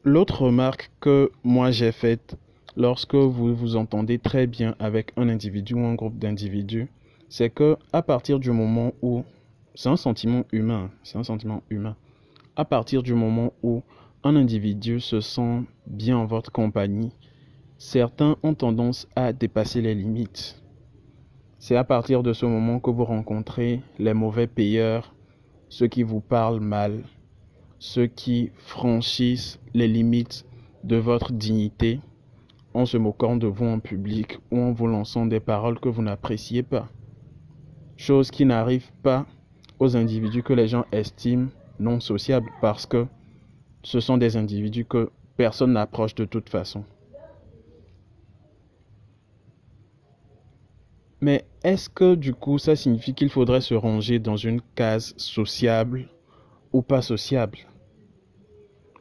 l'autre 0.03 0.43
remarque 0.43 0.91
que 0.99 1.31
moi 1.43 1.71
j'ai 1.71 1.91
faite 1.91 2.37
lorsque 2.77 3.15
vous 3.15 3.53
vous 3.53 3.75
entendez 3.75 4.19
très 4.19 4.47
bien 4.47 4.75
avec 4.79 5.11
un 5.17 5.27
individu 5.29 5.73
ou 5.73 5.85
un 5.85 5.95
groupe 5.95 6.17
d'individus, 6.17 6.87
c'est 7.27 7.49
que 7.49 7.77
à 7.91 8.01
partir 8.01 8.39
du 8.39 8.51
moment 8.51 8.93
où 9.01 9.23
c'est 9.75 9.89
un 9.89 9.97
sentiment 9.97 10.45
humain, 10.51 10.89
c'est 11.03 11.17
un 11.17 11.23
sentiment 11.23 11.63
humain. 11.69 11.95
À 12.55 12.65
partir 12.65 13.03
du 13.03 13.13
moment 13.13 13.53
où 13.63 13.83
un 14.23 14.35
individu 14.35 14.99
se 14.99 15.21
sent 15.21 15.63
bien 15.87 16.17
en 16.17 16.25
votre 16.25 16.51
compagnie, 16.51 17.11
certains 17.77 18.37
ont 18.43 18.53
tendance 18.53 19.07
à 19.15 19.33
dépasser 19.33 19.81
les 19.81 19.95
limites. 19.95 20.61
C'est 21.59 21.75
à 21.75 21.83
partir 21.83 22.23
de 22.23 22.33
ce 22.33 22.45
moment 22.45 22.79
que 22.79 22.89
vous 22.89 23.05
rencontrez 23.05 23.81
les 23.97 24.13
mauvais 24.13 24.47
payeurs, 24.47 25.13
ceux 25.67 25.87
qui 25.87 26.03
vous 26.03 26.21
parlent 26.21 26.61
mal, 26.61 27.03
ceux 27.79 28.07
qui 28.07 28.51
franchissent 28.57 29.59
les 29.73 29.87
limites 29.87 30.45
de 30.83 30.97
votre 30.97 31.31
dignité 31.31 32.01
en 32.73 32.85
se 32.85 32.97
moquant 32.97 33.37
de 33.37 33.47
vous 33.47 33.65
en 33.65 33.79
public 33.79 34.37
ou 34.51 34.59
en 34.59 34.73
vous 34.73 34.87
lançant 34.87 35.25
des 35.25 35.39
paroles 35.39 35.79
que 35.79 35.89
vous 35.89 36.01
n'appréciez 36.01 36.61
pas. 36.61 36.87
Chose 37.97 38.31
qui 38.31 38.45
n'arrive 38.45 38.91
pas 39.01 39.25
aux 39.79 39.95
individus 39.95 40.43
que 40.43 40.53
les 40.53 40.67
gens 40.67 40.85
estiment 40.91 41.49
non 41.79 41.99
sociables 41.99 42.51
parce 42.61 42.85
que 42.85 43.07
ce 43.83 43.99
sont 43.99 44.17
des 44.17 44.35
individus 44.35 44.85
que 44.85 45.09
personne 45.37 45.73
n'approche 45.73 46.15
de 46.15 46.25
toute 46.25 46.49
façon. 46.49 46.83
Mais 51.21 51.45
est-ce 51.63 51.89
que 51.89 52.15
du 52.15 52.33
coup 52.33 52.57
ça 52.57 52.75
signifie 52.75 53.13
qu'il 53.13 53.29
faudrait 53.29 53.61
se 53.61 53.73
ranger 53.73 54.19
dans 54.19 54.37
une 54.37 54.61
case 54.75 55.13
sociable 55.17 56.09
ou 56.73 56.81
pas 56.81 57.01
sociable 57.01 57.59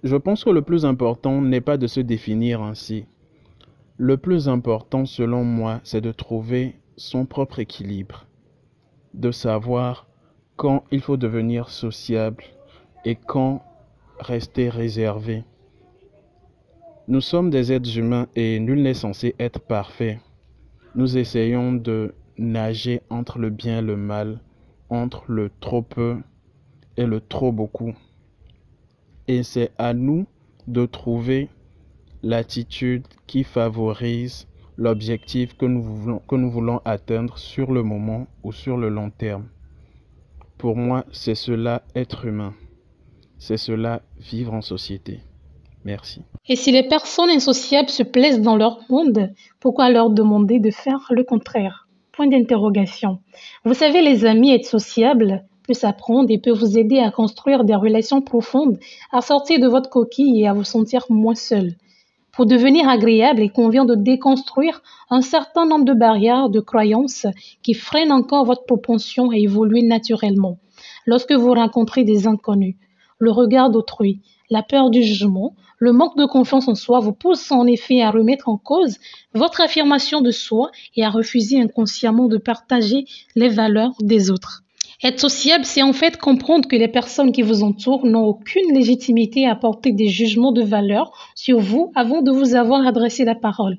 Je 0.03 0.17
pense 0.17 0.45
que 0.45 0.51
le 0.51 0.63
plus 0.63 0.85
important 0.85 1.41
n'est 1.41 1.61
pas 1.61 1.77
de 1.77 1.87
se 1.87 2.01
définir 2.01 2.63
ainsi. 2.63 3.07
Le 3.97 4.17
plus 4.17 4.49
important 4.49 5.05
selon 5.05 5.45
moi, 5.45 5.81
c'est 5.85 6.01
de 6.01 6.13
trouver 6.13 6.77
son 6.97 7.27
propre 7.27 7.59
équilibre, 7.59 8.27
de 9.15 9.31
savoir 9.31 10.07
quand 10.57 10.85
il 10.91 11.01
faut 11.01 11.17
devenir 11.17 11.69
sociable 11.69 12.45
et 13.05 13.17
quand 13.17 13.63
rester 14.21 14.69
réservé. 14.69 15.45
Nous 17.07 17.21
sommes 17.21 17.51
des 17.51 17.73
êtres 17.73 17.97
humains 17.97 18.27
et 18.37 18.61
nul 18.61 18.83
n'est 18.83 18.95
censé 18.95 19.35
être 19.39 19.61
parfait. 19.61 20.21
Nous 20.95 21.17
essayons 21.17 21.73
de 21.73 22.15
nager 22.37 23.03
entre 23.09 23.39
le 23.39 23.51
bien 23.51 23.79
et 23.79 23.83
le 23.83 23.97
mal, 23.97 24.41
entre 24.91 25.25
le 25.29 25.51
trop 25.61 25.83
peu 25.83 26.19
et 26.99 27.07
le 27.07 27.21
trop 27.21 27.53
beaucoup. 27.53 27.95
Et 29.29 29.43
c'est 29.43 29.71
à 29.79 29.95
nous 29.95 30.27
de 30.67 30.85
trouver 30.85 31.49
l'attitude 32.23 33.07
qui 33.27 33.45
favorise 33.45 34.49
l'objectif 34.77 35.57
que 35.57 35.65
nous, 35.65 35.83
voulons, 35.83 36.19
que 36.29 36.35
nous 36.35 36.51
voulons 36.51 36.81
atteindre 36.85 37.39
sur 37.39 37.73
le 37.73 37.83
moment 37.83 38.27
ou 38.43 38.53
sur 38.53 38.77
le 38.77 38.89
long 38.89 39.11
terme. 39.11 39.47
Pour 40.59 40.77
moi, 40.77 41.05
c'est 41.13 41.37
cela 41.37 41.83
être 41.95 42.27
humain. 42.27 42.53
C'est 43.39 43.57
cela 43.57 44.03
vivre 44.19 44.53
en 44.53 44.61
société. 44.61 45.21
Merci. 45.85 46.23
Et 46.49 46.57
si 46.57 46.73
les 46.73 46.89
personnes 46.89 47.31
insociables 47.31 47.89
se 47.89 48.03
plaisent 48.03 48.43
dans 48.43 48.57
leur 48.57 48.81
monde, 48.91 49.33
pourquoi 49.61 49.89
leur 49.91 50.11
demander 50.11 50.59
de 50.59 50.73
faire 50.73 51.07
le 51.11 51.23
contraire? 51.23 51.87
Point 52.11 52.27
d'interrogation. 52.27 53.21
Vous 53.65 53.75
savez, 53.75 54.03
les 54.03 54.25
amis, 54.25 54.53
être 54.53 54.67
sociable 54.67 55.45
peut 55.69 55.75
s'apprendre 55.75 56.31
et 56.31 56.39
peut 56.39 56.51
vous 56.51 56.79
aider 56.79 56.99
à 56.99 57.11
construire 57.11 57.63
des 57.63 57.75
relations 57.75 58.23
profondes, 58.23 58.79
à 59.13 59.21
sortir 59.21 59.61
de 59.61 59.69
votre 59.69 59.91
coquille 59.91 60.41
et 60.41 60.49
à 60.49 60.55
vous 60.55 60.65
sentir 60.65 61.05
moins 61.11 61.35
seul. 61.35 61.75
Pour 62.33 62.47
devenir 62.47 62.89
agréable, 62.89 63.43
il 63.43 63.53
convient 63.53 63.85
de 63.85 63.95
déconstruire 63.95 64.81
un 65.11 65.21
certain 65.21 65.67
nombre 65.67 65.85
de 65.85 65.93
barrières, 65.93 66.49
de 66.49 66.61
croyances 66.61 67.27
qui 67.63 67.75
freinent 67.75 68.13
encore 68.13 68.47
votre 68.47 68.65
propension 68.65 69.31
à 69.31 69.37
évoluer 69.37 69.83
naturellement. 69.83 70.59
Lorsque 71.05 71.33
vous 71.33 71.53
rencontrez 71.53 72.05
des 72.05 72.27
inconnus, 72.27 72.77
le 73.19 73.31
regard 73.31 73.69
d'autrui, 73.69 74.23
la 74.49 74.63
peur 74.63 74.89
du 74.89 75.03
jugement, 75.03 75.55
le 75.79 75.93
manque 75.93 76.17
de 76.17 76.25
confiance 76.25 76.69
en 76.69 76.75
soi 76.75 77.01
vous 77.01 77.13
poussent 77.13 77.53
en 77.53 77.67
effet 77.67 78.01
à 78.01 78.11
remettre 78.11 78.49
en 78.49 78.57
cause 78.57 78.97
votre 79.35 79.61
affirmation 79.61 80.23
de 80.23 80.31
soi 80.31 80.71
et 80.97 81.05
à 81.05 81.11
refuser 81.11 81.61
inconsciemment 81.61 82.27
de 82.27 82.39
partager 82.39 83.05
les 83.37 83.51
valeurs 83.51 83.93
des 84.01 84.31
autres. 84.31 84.63
Être 85.05 85.21
sociable, 85.21 85.65
c'est 85.65 85.83
en 85.83 85.93
fait 85.93 86.17
comprendre 86.17 86.67
que 86.67 86.75
les 86.75 86.89
personnes 86.89 87.31
qui 87.31 87.43
vous 87.43 87.63
entourent 87.63 88.05
n'ont 88.05 88.27
aucune 88.27 88.75
légitimité 88.75 89.47
à 89.47 89.55
porter 89.55 89.93
des 89.93 90.09
jugements 90.09 90.51
de 90.51 90.63
valeur 90.63 91.13
sur 91.37 91.61
vous 91.61 91.93
avant 91.95 92.21
de 92.21 92.33
vous 92.33 92.57
avoir 92.57 92.85
adressé 92.85 93.25
la 93.25 93.37
parole. 93.37 93.79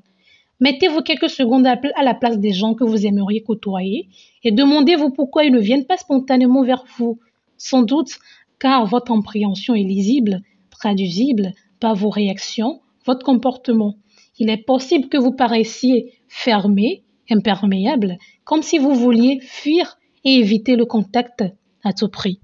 Mettez-vous 0.61 1.01
quelques 1.01 1.29
secondes 1.29 1.67
à 1.67 2.03
la 2.03 2.13
place 2.13 2.39
des 2.39 2.53
gens 2.53 2.73
que 2.73 2.85
vous 2.85 3.05
aimeriez 3.05 3.43
côtoyer 3.43 4.07
et 4.45 4.51
demandez-vous 4.51 5.09
pourquoi 5.09 5.43
ils 5.43 5.51
ne 5.51 5.59
viennent 5.59 5.85
pas 5.85 5.97
spontanément 5.97 6.63
vers 6.63 6.85
vous. 6.97 7.19
Sans 7.57 7.83
doute 7.83 8.17
car 8.57 8.85
votre 8.85 9.07
compréhension 9.07 9.75
est 9.75 9.83
lisible, 9.83 10.41
traduisible 10.69 11.53
par 11.81 11.95
vos 11.95 12.09
réactions, 12.09 12.79
votre 13.05 13.25
comportement. 13.25 13.95
Il 14.37 14.49
est 14.49 14.65
possible 14.65 15.09
que 15.09 15.17
vous 15.17 15.33
paraissiez 15.33 16.13
fermé, 16.29 17.03
imperméable, 17.29 18.17
comme 18.45 18.61
si 18.61 18.77
vous 18.77 18.95
vouliez 18.95 19.39
fuir 19.41 19.98
et 20.25 20.35
éviter 20.35 20.75
le 20.75 20.85
contact 20.85 21.43
à 21.83 21.93
tout 21.93 22.09
prix. 22.09 22.39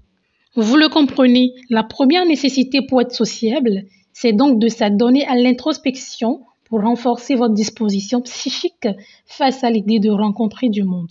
Vous 0.54 0.76
le 0.76 0.88
comprenez, 0.88 1.52
la 1.68 1.82
première 1.82 2.24
nécessité 2.24 2.80
pour 2.80 3.00
être 3.00 3.12
sociable, 3.12 3.82
c'est 4.12 4.32
donc 4.32 4.58
de 4.58 4.68
s'adonner 4.68 5.26
à 5.26 5.34
l'introspection 5.34 6.40
pour 6.64 6.80
renforcer 6.80 7.34
votre 7.34 7.54
disposition 7.54 8.22
psychique 8.22 8.88
face 9.26 9.62
à 9.62 9.70
l'idée 9.70 9.98
de 9.98 10.10
rencontrer 10.10 10.68
du 10.68 10.82
monde. 10.82 11.10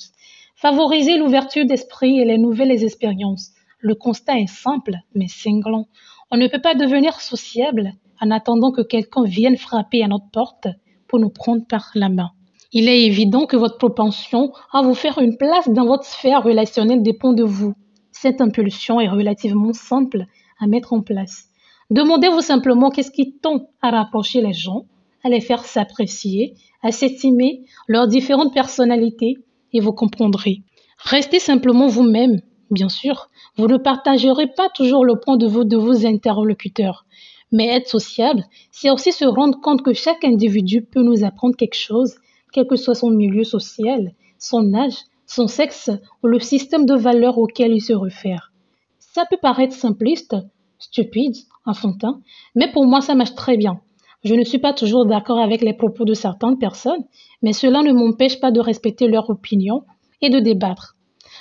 Favoriser 0.55 1.17
l'ouverture 1.17 1.65
d'esprit 1.65 2.19
et 2.19 2.25
les 2.25 2.37
nouvelles 2.37 2.83
expériences. 2.83 3.51
Le 3.79 3.93
constat 3.93 4.39
est 4.39 4.49
simple, 4.49 4.95
mais 5.13 5.27
cinglant. 5.27 5.87
On 6.31 6.37
ne 6.37 6.47
peut 6.47 6.61
pas 6.61 6.73
devenir 6.73 7.21
sociable 7.21 7.93
en 8.19 8.31
attendant 8.31 8.71
que 8.71 8.81
quelqu'un 8.81 9.25
vienne 9.25 9.57
frapper 9.57 10.03
à 10.03 10.07
notre 10.07 10.29
porte 10.31 10.67
pour 11.07 11.19
nous 11.19 11.29
prendre 11.29 11.65
par 11.67 11.91
la 11.93 12.09
main. 12.09 12.31
Il 12.77 12.89
est 12.89 13.05
évident 13.05 13.45
que 13.45 13.55
votre 13.55 13.77
propension 13.77 14.51
à 14.73 14.81
vous 14.81 14.95
faire 14.95 15.19
une 15.19 15.37
place 15.37 15.69
dans 15.69 15.85
votre 15.85 16.03
sphère 16.03 16.43
relationnelle 16.43 17.01
dépend 17.01 17.31
de 17.31 17.41
vous. 17.41 17.73
Cette 18.11 18.41
impulsion 18.41 18.99
est 18.99 19.07
relativement 19.07 19.71
simple 19.71 20.25
à 20.59 20.67
mettre 20.67 20.91
en 20.91 20.99
place. 20.99 21.45
Demandez-vous 21.89 22.41
simplement 22.41 22.89
qu'est-ce 22.89 23.11
qui 23.11 23.37
tend 23.37 23.69
à 23.81 23.91
rapprocher 23.91 24.41
les 24.41 24.51
gens, 24.51 24.87
à 25.23 25.29
les 25.29 25.39
faire 25.39 25.63
s'apprécier, 25.63 26.55
à 26.83 26.91
s'estimer 26.91 27.63
leurs 27.87 28.09
différentes 28.09 28.53
personnalités 28.53 29.35
et 29.71 29.79
vous 29.79 29.93
comprendrez. 29.93 30.57
Restez 30.97 31.39
simplement 31.39 31.87
vous-même, 31.87 32.41
bien 32.71 32.89
sûr. 32.89 33.29
Vous 33.55 33.67
ne 33.67 33.77
partagerez 33.77 34.47
pas 34.47 34.67
toujours 34.67 35.05
le 35.05 35.17
point 35.17 35.37
de 35.37 35.47
vue 35.47 35.63
de 35.63 35.77
vos 35.77 36.05
interlocuteurs. 36.05 37.05
Mais 37.53 37.67
être 37.67 37.87
sociable, 37.87 38.43
c'est 38.71 38.89
aussi 38.89 39.13
se 39.13 39.23
rendre 39.23 39.61
compte 39.61 39.81
que 39.81 39.93
chaque 39.93 40.25
individu 40.25 40.81
peut 40.81 41.03
nous 41.03 41.23
apprendre 41.23 41.55
quelque 41.55 41.77
chose 41.77 42.15
quel 42.55 42.67
que 42.67 42.77
soit 42.77 42.95
son 42.95 43.11
milieu 43.11 43.43
social, 43.43 44.13
son 44.39 44.73
âge, 44.73 44.95
son 45.27 45.47
sexe 45.47 45.91
ou 46.23 46.27
le 46.27 46.39
système 46.39 46.85
de 46.85 46.95
valeurs 46.95 47.37
auquel 47.37 47.73
il 47.73 47.81
se 47.81 47.91
réfère. 47.91 48.53
Ça 48.97 49.25
peut 49.29 49.39
paraître 49.41 49.75
simpliste, 49.75 50.37
stupide, 50.79 51.35
enfantin, 51.65 52.21
mais 52.55 52.71
pour 52.71 52.85
moi 52.85 53.01
ça 53.01 53.13
marche 53.13 53.35
très 53.35 53.57
bien. 53.57 53.81
Je 54.23 54.35
ne 54.35 54.45
suis 54.45 54.59
pas 54.59 54.71
toujours 54.71 55.05
d'accord 55.05 55.39
avec 55.39 55.61
les 55.61 55.73
propos 55.73 56.05
de 56.05 56.13
certaines 56.13 56.57
personnes, 56.57 57.03
mais 57.41 57.51
cela 57.51 57.81
ne 57.81 57.91
m'empêche 57.91 58.39
pas 58.39 58.51
de 58.51 58.61
respecter 58.61 59.09
leur 59.09 59.29
opinion 59.29 59.83
et 60.21 60.29
de 60.29 60.39
débattre. 60.39 60.95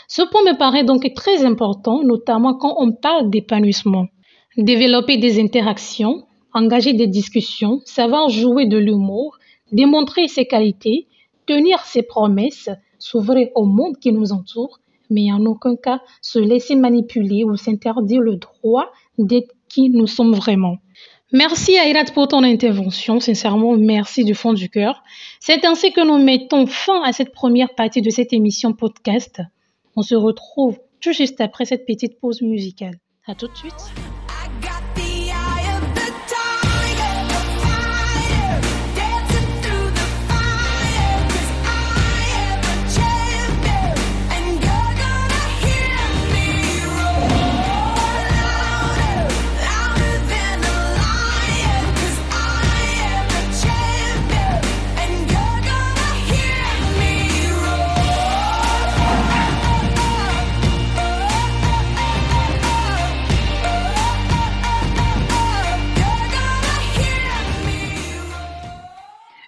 Ce 0.09 0.22
point 0.22 0.42
me 0.42 0.59
paraît 0.59 0.83
donc 0.83 1.09
très 1.14 1.44
important, 1.44 2.03
notamment 2.03 2.55
quand 2.55 2.74
on 2.79 2.90
parle 2.90 3.31
d'épanouissement. 3.31 4.07
Développer 4.57 5.16
des 5.16 5.40
interactions, 5.40 6.24
engager 6.53 6.92
des 6.92 7.07
discussions, 7.07 7.81
savoir 7.85 8.29
jouer 8.31 8.66
de 8.66 8.79
l'humour, 8.79 9.38
démontrer 9.72 10.29
ses 10.29 10.46
qualités, 10.46 11.07
tenir 11.46 11.81
ses 11.81 12.03
promesses, 12.03 12.70
s'ouvrir 12.98 13.48
au 13.55 13.64
monde 13.64 13.98
qui 13.98 14.12
nous 14.12 14.33
entoure, 14.33 14.81
mais 15.11 15.31
en 15.33 15.44
aucun 15.46 15.77
cas 15.77 16.00
se 16.22 16.38
laisser 16.38 16.74
manipuler 16.77 17.44
ou 17.44 17.57
s'interdire 17.57 18.20
le 18.20 18.37
droit 18.37 18.90
d'être 19.18 19.53
qui 19.68 19.90
nous 19.90 20.07
sommes 20.07 20.35
vraiment. 20.35 20.79
Merci 21.33 21.77
Aïrat 21.79 22.05
pour 22.14 22.29
ton 22.29 22.44
intervention, 22.44 23.18
sincèrement 23.18 23.77
merci 23.77 24.24
du 24.24 24.35
fond 24.35 24.53
du 24.53 24.68
cœur. 24.68 25.03
C'est 25.40 25.64
ainsi 25.64 25.92
que 25.92 26.07
nous 26.07 26.22
mettons 26.22 26.66
fin 26.66 27.03
à 27.03 27.12
cette 27.12 27.33
première 27.33 27.74
partie 27.74 28.03
de 28.03 28.11
cette 28.11 28.33
émission 28.33 28.72
podcast. 28.72 29.40
On 29.96 30.03
se 30.03 30.14
retrouve 30.14 30.79
tout 31.00 31.12
juste 31.12 31.40
après 31.40 31.64
cette 31.64 31.87
petite 31.87 32.20
pause 32.20 32.40
musicale. 32.40 32.98
À 33.27 33.35
tout 33.35 33.48
de 33.48 33.57
suite. 33.57 34.04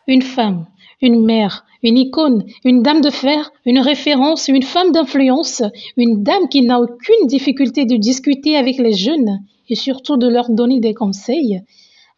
Une 0.09 0.23
femme, 0.23 0.67
une 1.03 1.25
mère, 1.25 1.65
une 1.83 1.99
icône, 1.99 2.45
une 2.65 2.83
dame 2.83 3.01
de 3.01 3.11
fer, 3.11 3.51
une 3.65 3.81
référence, 3.81 4.47
une 4.49 4.63
femme 4.63 4.93
d'influence, 4.93 5.63
une 5.97 6.23
dame 6.23 6.49
qui 6.49 6.63
n'a 6.63 6.81
aucune 6.81 7.27
difficulté 7.27 7.85
de 7.87 7.97
discuter 7.97 8.57
avec 8.57 8.79
les 8.79 8.93
jeunes 8.93 9.41
et 9.69 9.75
surtout 9.75 10.17
de 10.17 10.29
leur 10.29 10.49
donner 10.51 10.79
des 10.79 10.95
conseils. 10.95 11.61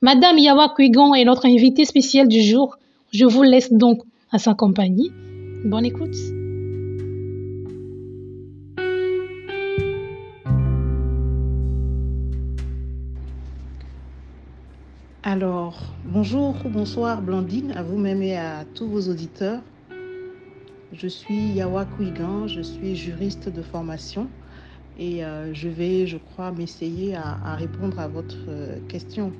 Madame 0.02 0.38
Yawa 0.38 0.74
Kuigon 0.76 1.14
est 1.14 1.24
notre 1.24 1.46
invitée 1.46 1.86
spéciale 1.86 2.28
du 2.28 2.42
jour. 2.42 2.76
Je 3.10 3.24
vous 3.24 3.42
laisse 3.42 3.72
donc 3.72 4.02
à 4.30 4.38
sa 4.38 4.54
compagnie. 4.54 5.10
Bonne 5.64 5.86
écoute. 5.86 6.14
Alors, 15.22 15.78
bonjour, 16.10 16.54
bonsoir 16.64 17.20
Blandine, 17.20 17.72
à 17.72 17.82
vous-même 17.82 18.22
et 18.22 18.36
à 18.36 18.64
tous 18.74 18.88
vos 18.88 19.10
auditeurs. 19.10 19.60
Je 20.92 21.06
suis 21.06 21.48
Yawa 21.52 21.84
Kouigan, 21.84 22.46
je 22.46 22.62
suis 22.62 22.96
juriste 22.96 23.50
de 23.50 23.60
formation 23.60 24.28
et 24.98 25.22
euh, 25.22 25.52
je 25.52 25.68
vais, 25.68 26.06
je 26.06 26.16
crois, 26.16 26.50
m'essayer 26.50 27.14
à, 27.14 27.54
répondre 27.56 28.00
à 28.00 28.08
votre 28.08 28.38
euh, 28.48 28.78
question 28.88 29.32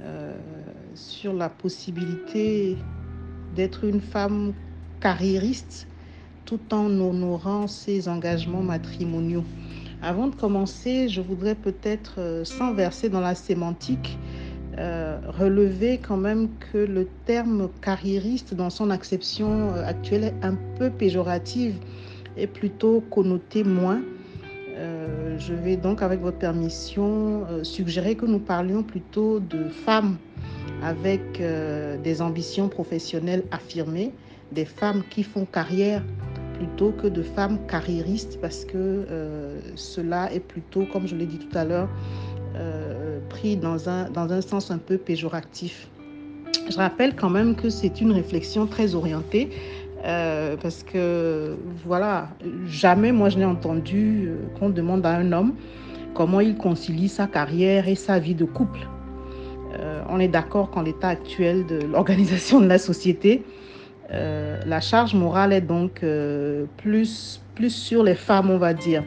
euh, 0.00 0.34
sur 0.94 1.34
la 1.34 1.50
possibilité 1.50 2.78
d'être 3.54 3.84
une 3.84 4.00
femme 4.00 4.54
carriériste 5.00 5.86
tout 6.46 6.60
en 6.72 6.86
honorant 6.86 7.66
ses 7.66 8.08
engagements 8.08 8.62
matrimoniaux. 8.62 9.44
Avant 10.02 10.28
de 10.28 10.34
commencer, 10.34 11.10
je 11.10 11.20
voudrais 11.20 11.54
peut-être, 11.54 12.42
sans 12.44 12.72
verser 12.72 13.10
dans 13.10 13.20
la 13.20 13.34
sémantique, 13.34 14.18
euh, 14.78 15.18
relever 15.26 15.98
quand 15.98 16.16
même 16.16 16.48
que 16.72 16.78
le 16.78 17.08
terme 17.26 17.68
carriériste 17.82 18.54
dans 18.54 18.70
son 18.70 18.90
acception 18.90 19.72
euh, 19.74 19.84
actuelle 19.84 20.24
est 20.24 20.34
un 20.42 20.56
peu 20.78 20.90
péjorative 20.90 21.74
et 22.36 22.46
plutôt 22.46 23.00
connoté 23.10 23.64
moins. 23.64 24.00
Euh, 24.80 25.36
je 25.38 25.52
vais 25.52 25.76
donc, 25.76 26.02
avec 26.02 26.20
votre 26.20 26.38
permission, 26.38 27.44
euh, 27.50 27.64
suggérer 27.64 28.14
que 28.14 28.24
nous 28.24 28.38
parlions 28.38 28.82
plutôt 28.82 29.38
de 29.38 29.68
femmes 29.68 30.16
avec 30.82 31.40
euh, 31.40 31.98
des 31.98 32.22
ambitions 32.22 32.68
professionnelles 32.68 33.44
affirmées, 33.50 34.12
des 34.52 34.64
femmes 34.64 35.02
qui 35.10 35.22
font 35.22 35.44
carrière 35.44 36.02
plutôt 36.54 36.92
que 36.92 37.06
de 37.06 37.22
femmes 37.22 37.58
carriéristes 37.66 38.38
parce 38.40 38.66
que 38.66 39.06
cela 39.76 40.30
est 40.30 40.40
plutôt, 40.40 40.84
comme 40.84 41.06
je 41.06 41.16
l'ai 41.16 41.24
dit 41.24 41.38
tout 41.38 41.56
à 41.56 41.64
l'heure, 41.64 41.88
pris 43.28 43.56
dans 43.56 43.88
un, 43.88 44.10
dans 44.10 44.32
un 44.32 44.40
sens 44.40 44.70
un 44.70 44.78
peu 44.78 44.98
péjoratif. 44.98 45.88
Je 46.68 46.76
rappelle 46.76 47.16
quand 47.16 47.30
même 47.30 47.54
que 47.54 47.68
c'est 47.68 48.00
une 48.00 48.12
réflexion 48.12 48.66
très 48.66 48.94
orientée 48.94 49.50
euh, 50.04 50.56
parce 50.60 50.82
que 50.82 51.56
voilà, 51.84 52.28
jamais 52.66 53.12
moi 53.12 53.28
je 53.28 53.38
n'ai 53.38 53.44
entendu 53.44 54.28
euh, 54.28 54.58
qu'on 54.58 54.70
demande 54.70 55.04
à 55.04 55.10
un 55.10 55.32
homme 55.32 55.54
comment 56.14 56.40
il 56.40 56.56
concilie 56.56 57.08
sa 57.08 57.26
carrière 57.26 57.88
et 57.88 57.94
sa 57.94 58.18
vie 58.18 58.34
de 58.34 58.44
couple. 58.44 58.80
Euh, 59.78 60.02
on 60.08 60.18
est 60.18 60.28
d'accord 60.28 60.70
qu'en 60.70 60.82
l'état 60.82 61.08
actuel 61.08 61.66
de 61.66 61.80
l'organisation 61.92 62.60
de 62.60 62.66
la 62.66 62.78
société, 62.78 63.44
euh, 64.12 64.60
la 64.66 64.80
charge 64.80 65.14
morale 65.14 65.52
est 65.52 65.60
donc 65.60 66.02
euh, 66.02 66.64
plus, 66.78 67.40
plus 67.54 67.70
sur 67.70 68.02
les 68.02 68.14
femmes, 68.14 68.50
on 68.50 68.58
va 68.58 68.74
dire. 68.74 69.04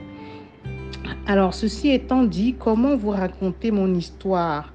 Alors, 1.26 1.54
ceci 1.54 1.90
étant 1.90 2.24
dit, 2.24 2.56
comment 2.60 2.98
vous 2.98 3.12
raconter 3.12 3.72
mon 3.72 3.94
histoire? 3.96 4.74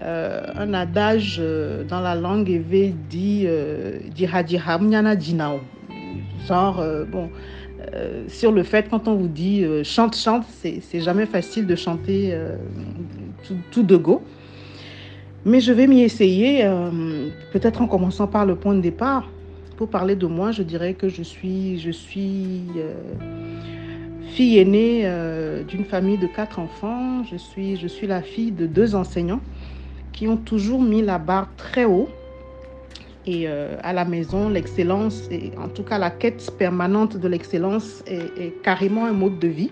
Euh, 0.00 0.46
Un 0.54 0.74
adage 0.74 1.38
euh, 1.40 1.82
dans 1.84 2.00
la 2.00 2.14
langue 2.14 2.48
éve 2.48 2.94
dit 3.10 3.44
euh, 3.46 3.98
Jinao. 4.16 5.60
Genre, 6.46 6.84
bon, 7.10 7.30
sur 8.26 8.52
le 8.52 8.62
fait, 8.62 8.88
quand 8.88 9.06
on 9.06 9.14
vous 9.14 9.28
dit 9.28 9.64
chante, 9.84 10.16
chante, 10.16 10.44
c'est 10.48 11.00
jamais 11.00 11.26
facile 11.26 11.66
de 11.66 11.76
chanter 11.76 12.36
tout, 13.70 13.82
de 13.82 13.96
go. 13.96 14.22
Mais 15.44 15.60
je 15.60 15.72
vais 15.72 15.86
m'y 15.86 16.02
essayer, 16.02 16.68
peut-être 17.52 17.80
en 17.80 17.86
commençant 17.86 18.26
par 18.26 18.44
le 18.44 18.56
point 18.56 18.74
de 18.74 18.80
départ. 18.80 19.28
Pour 19.76 19.88
parler 19.88 20.16
de 20.16 20.26
moi, 20.26 20.50
je 20.50 20.64
dirais 20.64 20.94
que 20.94 21.08
je 21.08 21.22
suis, 21.22 21.78
je 21.78 21.92
suis 21.92 22.62
fille 24.32 24.58
aînée 24.58 25.02
euh, 25.04 25.62
d'une 25.62 25.84
famille 25.84 26.16
de 26.16 26.26
quatre 26.26 26.58
enfants. 26.58 27.22
Je 27.30 27.36
suis, 27.36 27.76
je 27.76 27.86
suis 27.86 28.06
la 28.06 28.22
fille 28.22 28.50
de 28.50 28.66
deux 28.66 28.94
enseignants 28.94 29.40
qui 30.12 30.26
ont 30.26 30.38
toujours 30.38 30.80
mis 30.80 31.02
la 31.02 31.18
barre 31.18 31.48
très 31.56 31.84
haut. 31.84 32.08
Et 33.26 33.46
euh, 33.46 33.76
à 33.82 33.92
la 33.92 34.04
maison, 34.04 34.48
l'excellence, 34.48 35.28
et 35.30 35.52
en 35.56 35.68
tout 35.68 35.84
cas 35.84 35.98
la 35.98 36.10
quête 36.10 36.50
permanente 36.58 37.16
de 37.16 37.28
l'excellence, 37.28 38.02
est, 38.06 38.62
carrément 38.62 39.04
un 39.04 39.12
mode 39.12 39.38
de 39.38 39.48
vie. 39.48 39.70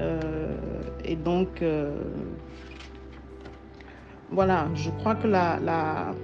Euh, 0.00 0.56
et 1.04 1.16
donc, 1.16 1.62
euh, 1.62 1.96
voilà, 4.30 4.68
je 4.74 4.90
crois 4.90 5.14
que 5.14 5.28
la, 5.28 5.58
la, 5.64 6.14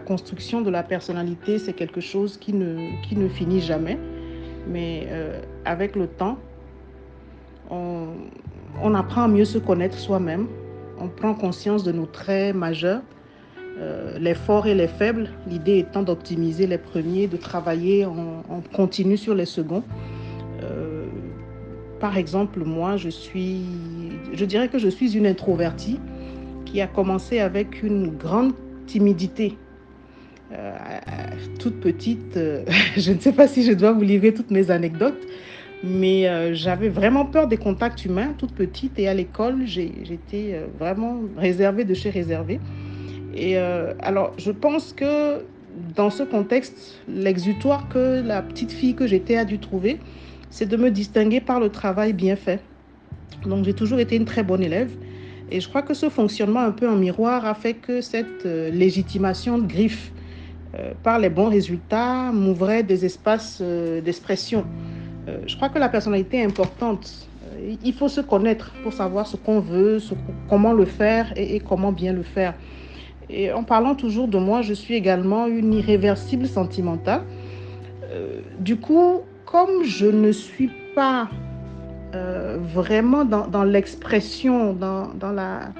construction 0.00 0.60
de 0.60 0.70
la 0.70 0.82
personnalité, 0.82 1.58
c'est 1.58 1.72
quelque 1.72 2.00
chose 2.00 2.36
qui 2.36 2.52
ne, 2.52 3.00
qui 3.06 3.16
ne 3.16 3.28
finit 3.28 3.60
jamais. 3.60 3.96
Mais 4.68 5.06
avec 5.64 5.96
le 5.96 6.06
temps, 6.06 6.38
on, 7.70 8.94
apprend 8.94 9.22
à 9.22 9.28
mieux 9.28 9.44
se 9.44 9.58
connaître 9.58 9.98
soi-même. 9.98 10.46
On 10.98 11.08
prend 11.08 11.34
conscience 11.34 11.82
de 11.82 11.92
nos 11.92 12.06
traits 12.06 12.54
majeurs, 12.54 13.02
euh, 13.78 14.18
les 14.18 14.34
forts 14.34 14.66
et 14.66 14.74
les 14.74 14.88
faibles. 14.88 15.30
L'idée 15.48 15.78
étant 15.78 16.02
d'optimiser 16.02 16.66
les 16.66 16.78
premiers, 16.78 17.26
de 17.26 17.36
travailler 17.36 18.04
en, 18.04 18.42
en, 18.48 18.60
continu 18.72 19.16
sur 19.16 19.34
les 19.34 19.46
seconds. 19.46 19.82
Euh, 20.62 21.06
par 22.00 22.16
exemple, 22.16 22.64
moi, 22.64 22.96
je 22.96 23.08
suis, 23.08 23.62
je 24.32 24.44
dirais 24.44 24.68
que 24.68 24.78
je 24.78 24.88
suis 24.88 25.16
une 25.16 25.26
introvertie 25.26 25.98
qui 26.64 26.80
a 26.80 26.86
commencé 26.86 27.40
avec 27.40 27.82
une 27.82 28.16
grande 28.16 28.52
timidité. 28.86 29.56
Euh, 30.52 30.76
toute 31.58 31.80
petite, 31.80 32.36
euh, 32.36 32.64
je 32.96 33.12
ne 33.12 33.18
sais 33.18 33.32
pas 33.32 33.48
si 33.48 33.64
je 33.64 33.72
dois 33.72 33.92
vous 33.92 34.02
livrer 34.02 34.32
toutes 34.34 34.50
mes 34.50 34.70
anecdotes, 34.70 35.20
mais 35.82 36.28
euh, 36.28 36.54
j'avais 36.54 36.88
vraiment 36.88 37.26
peur 37.26 37.46
des 37.46 37.56
contacts 37.56 38.04
humains, 38.04 38.34
toute 38.38 38.52
petite, 38.52 38.98
et 38.98 39.08
à 39.08 39.14
l'école, 39.14 39.66
j'étais 39.66 40.60
vraiment 40.78 41.20
réservée 41.36 41.84
de 41.84 41.94
chez 41.94 42.10
réservée. 42.10 42.60
Et 43.36 43.56
alors, 43.56 44.32
je 44.38 44.52
pense 44.52 44.92
que 44.92 45.42
dans 45.96 46.10
ce 46.10 46.22
contexte, 46.22 47.02
l'exutoire 47.08 47.88
que 47.88 48.22
la 48.24 48.42
petite 48.42 48.70
fille 48.70 48.94
que 48.94 49.08
j'étais 49.08 49.36
a 49.36 49.44
dû 49.44 49.58
trouver, 49.58 49.98
c'est 50.50 50.68
de 50.68 50.76
me 50.76 50.90
distinguer 50.90 51.40
par 51.40 51.58
le 51.58 51.68
travail 51.68 52.12
bien 52.12 52.36
fait. 52.36 52.60
Donc, 53.44 53.64
j'ai 53.64 53.74
toujours 53.74 53.98
été 53.98 54.14
une 54.14 54.24
très 54.24 54.44
bonne 54.44 54.62
élève. 54.62 54.90
Et 55.50 55.60
je 55.60 55.68
crois 55.68 55.82
que 55.82 55.94
ce 55.94 56.08
fonctionnement 56.08 56.60
un 56.60 56.70
peu 56.70 56.88
en 56.88 56.96
miroir 56.96 57.44
a 57.44 57.54
fait 57.54 57.74
que 57.74 58.00
cette 58.00 58.46
euh, 58.46 58.70
légitimation 58.70 59.58
de 59.58 59.66
griffe 59.66 60.10
euh, 60.10 60.13
par 61.02 61.18
les 61.18 61.28
bons 61.28 61.48
résultats 61.48 62.32
m'ouvrait 62.32 62.82
des 62.82 63.04
espaces 63.04 63.58
euh, 63.60 64.00
d'expression. 64.00 64.64
je 65.46 65.56
crois 65.56 65.68
que 65.68 65.78
la 65.78 65.88
personnalité 65.88 66.38
est 66.38 66.44
importante. 66.44 67.28
il 67.82 67.94
faut 67.94 68.08
se 68.08 68.20
connaître 68.20 68.72
pour 68.82 68.92
savoir 68.92 69.26
ce 69.26 69.36
qu'on 69.36 69.60
veut, 69.60 69.98
comment 70.48 70.72
le 70.72 70.84
faire 70.84 71.32
et, 71.36 71.60
comment 71.60 71.92
bien 71.92 72.12
le 72.12 72.22
faire. 72.22 72.54
Et 73.30 73.50
en 73.52 73.64
parlant 73.64 73.94
toujours 73.94 74.28
de 74.28 74.38
moi, 74.38 74.60
je 74.62 74.74
suis 74.74 74.94
également 74.94 75.46
une 75.46 75.72
irréversible 75.72 76.46
sentimentale. 76.46 77.22
du 78.60 78.76
coup, 78.76 79.22
comme 79.46 79.84
je 79.84 80.06
ne 80.06 80.32
suis 80.32 80.70
pas 80.94 81.28
euh, 82.14 82.58
vraiment 82.60 83.24
dans, 83.24 83.48
dans 83.48 83.64
l'expression, 83.64 84.72
dans, 84.72 85.08
dans, 85.14 85.32
la, 85.32 85.72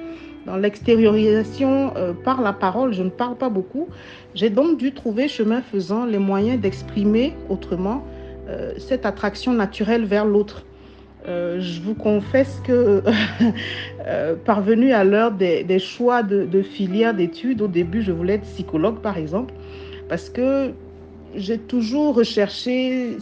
dans 0.46 0.56
l'extériorisation 0.56 1.92
euh, 1.96 2.12
par 2.12 2.42
la 2.42 2.52
parole, 2.52 2.92
je 2.92 3.02
ne 3.02 3.10
parle 3.10 3.36
pas 3.36 3.48
beaucoup. 3.48 3.88
J'ai 4.34 4.50
donc 4.50 4.78
dû 4.78 4.92
trouver, 4.92 5.28
chemin 5.28 5.62
faisant, 5.62 6.04
les 6.04 6.18
moyens 6.18 6.60
d'exprimer 6.60 7.34
autrement 7.48 8.04
euh, 8.48 8.72
cette 8.78 9.06
attraction 9.06 9.52
naturelle 9.52 10.04
vers 10.04 10.24
l'autre. 10.24 10.64
je 11.26 11.80
vous 11.80 11.94
confesse 11.94 12.60
que, 12.66 13.02
parvenu 14.44 14.92
à 14.92 15.04
l'heure 15.04 15.32
des, 15.32 15.78
choix 15.78 16.22
de, 16.22 16.44
de 16.44 16.62
filière 16.62 17.14
d'études, 17.14 17.62
au 17.62 17.68
début, 17.68 18.02
je 18.02 18.12
voulais 18.12 18.34
être 18.34 18.42
psychologue, 18.42 18.98
par 19.00 19.16
exemple, 19.16 19.54
parce 20.08 20.28
que 20.28 20.72
j'ai 21.36 21.58
toujours 21.58 22.14
recherché 22.14 23.16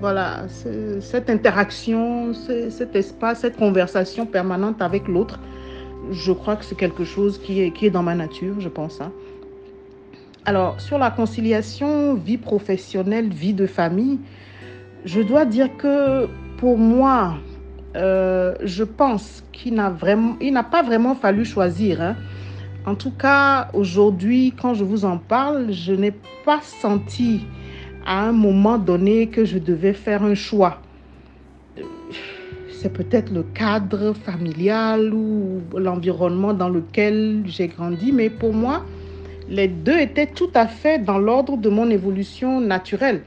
voilà, 0.00 0.46
ce, 0.48 1.00
cette 1.00 1.30
interaction, 1.30 2.32
cet 2.34 2.96
espace, 2.96 3.40
cette 3.40 3.56
conversation 3.56 4.26
permanente 4.26 4.82
avec 4.82 5.08
l'autre. 5.08 5.38
Je 6.10 6.32
crois 6.32 6.56
que 6.56 6.64
c'est 6.64 6.76
quelque 6.76 7.04
chose 7.04 7.38
qui 7.38 7.60
est, 7.60 7.70
qui 7.70 7.86
est 7.86 7.90
dans 7.90 8.02
ma 8.02 8.14
nature, 8.14 8.60
je 8.60 8.68
pense. 8.68 9.00
Hein. 9.00 9.12
Alors, 10.44 10.80
sur 10.80 10.98
la 10.98 11.10
conciliation 11.10 12.14
vie 12.14 12.36
professionnelle, 12.36 13.30
vie 13.30 13.54
de 13.54 13.66
famille, 13.66 14.18
je 15.04 15.20
dois 15.20 15.46
dire 15.46 15.74
que 15.78 16.28
pour 16.58 16.76
moi, 16.76 17.36
euh, 17.96 18.54
je 18.62 18.84
pense 18.84 19.44
qu'il 19.52 19.74
n'a 19.74 20.62
pas 20.62 20.82
vraiment 20.82 21.14
fallu 21.14 21.44
choisir. 21.44 22.02
Hein 22.02 22.16
En 22.84 22.94
tout 22.94 23.10
cas, 23.10 23.68
aujourd'hui, 23.72 24.52
quand 24.60 24.74
je 24.74 24.84
vous 24.84 25.04
en 25.04 25.16
parle, 25.16 25.72
je 25.72 25.92
n'ai 25.92 26.12
pas 26.44 26.60
senti 26.60 27.40
à 28.04 28.26
un 28.26 28.32
moment 28.32 28.76
donné 28.76 29.28
que 29.28 29.44
je 29.44 29.58
devais 29.58 29.94
faire 29.94 30.22
un 30.22 30.34
choix. 30.34 30.80
C'est 32.84 32.92
peut-être 32.92 33.32
le 33.32 33.42
cadre 33.42 34.12
familial 34.12 35.14
ou 35.14 35.62
l'environnement 35.74 36.52
dans 36.52 36.68
lequel 36.68 37.42
j'ai 37.46 37.68
grandi, 37.68 38.12
mais 38.12 38.28
pour 38.28 38.52
moi, 38.52 38.84
les 39.48 39.68
deux 39.68 39.98
étaient 39.98 40.26
tout 40.26 40.50
à 40.54 40.66
fait 40.66 40.98
dans 40.98 41.16
l'ordre 41.16 41.56
de 41.56 41.70
mon 41.70 41.88
évolution 41.88 42.60
naturelle. 42.60 43.22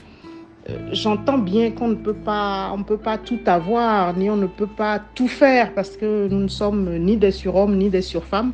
Euh, 0.70 0.90
j'entends 0.92 1.40
bien 1.40 1.72
qu'on 1.72 1.88
ne 1.88 1.96
peut 1.96 2.14
pas, 2.14 2.72
on 2.72 2.84
peut 2.84 3.00
pas 3.00 3.18
tout 3.18 3.40
avoir, 3.48 4.16
ni 4.16 4.30
on 4.30 4.36
ne 4.36 4.46
peut 4.46 4.68
pas 4.68 5.02
tout 5.16 5.28
faire 5.28 5.74
parce 5.74 5.98
que 5.98 6.28
nous 6.28 6.42
ne 6.42 6.50
sommes 6.50 6.96
ni 7.00 7.18
des 7.18 7.32
surhommes 7.32 7.78
ni 7.78 7.90
des 7.90 8.04
surfemmes. 8.04 8.54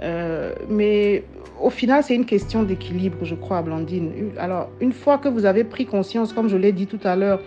Euh, 0.00 0.52
mais 0.70 1.24
au 1.60 1.70
final, 1.70 2.04
c'est 2.04 2.14
une 2.14 2.26
question 2.26 2.62
d'équilibre, 2.62 3.16
je 3.22 3.34
crois, 3.34 3.62
Blandine. 3.62 4.12
Alors, 4.38 4.70
une 4.80 4.92
fois 4.92 5.18
que 5.18 5.28
vous 5.28 5.44
avez 5.44 5.64
pris 5.64 5.86
conscience, 5.86 6.32
comme 6.32 6.48
je 6.48 6.56
l'ai 6.56 6.70
dit 6.70 6.86
tout 6.86 7.00
à 7.02 7.16
l'heure, 7.16 7.40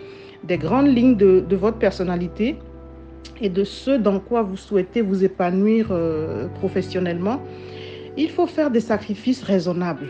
des 0.44 0.58
grandes 0.58 0.88
lignes 0.88 1.16
de, 1.16 1.44
votre 1.56 1.78
personnalité 1.78 2.56
et 3.40 3.48
de 3.48 3.64
ce 3.64 3.90
dans 3.92 4.20
quoi 4.20 4.42
vous 4.42 4.56
souhaitez 4.56 5.00
vous 5.00 5.24
épanouir 5.24 5.88
euh, 5.90 6.48
professionnellement, 6.58 7.40
il 8.16 8.30
faut 8.30 8.46
faire 8.46 8.70
des 8.70 8.80
sacrifices 8.80 9.42
raisonnables. 9.42 10.08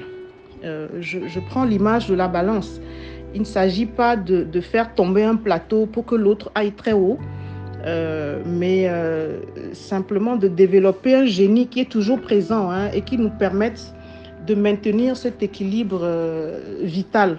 Euh, 0.64 0.88
je, 1.01 1.41
prends 1.49 1.64
l'image 1.64 2.09
de 2.09 2.14
la 2.14 2.29
balance. 2.29 2.81
Il 3.35 3.41
ne 3.41 3.47
s'agit 3.47 3.87
pas 3.87 4.17
de, 4.17 4.61
faire 4.61 4.95
tomber 4.95 5.25
un 5.25 5.37
plateau 5.37 5.87
pour 5.87 6.07
que 6.07 6.14
l'autre 6.14 6.51
aille 6.55 6.73
très 6.73 6.93
haut. 6.93 7.19
Euh, 7.87 8.43
mais 8.45 8.91
simplement 9.73 10.35
de 10.37 10.49
développer 10.49 11.14
un 11.14 11.27
génie 11.27 11.69
qui 11.69 11.81
est 11.81 11.91
toujours 11.91 12.21
présent 12.21 12.71
hein, 12.71 12.91
et 12.93 13.03
qui 13.03 13.17
nous 13.17 13.31
permette 13.31 13.95
de 14.47 14.55
maintenir 14.55 15.17
cet 15.17 15.43
équilibre 15.43 16.05
vital. 16.83 17.38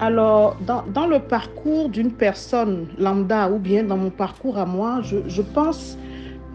Alors, 0.00 0.56
dans, 0.66 1.06
le 1.06 1.18
parcours 1.18 1.88
d'une 1.88 2.12
personne 2.12 2.86
lambda 2.98 3.50
ou 3.50 3.58
bien 3.58 3.82
dans 3.82 3.96
mon 3.96 4.10
parcours 4.10 4.58
à 4.58 4.64
moi, 4.64 5.00
je, 5.02 5.42
pense 5.42 5.98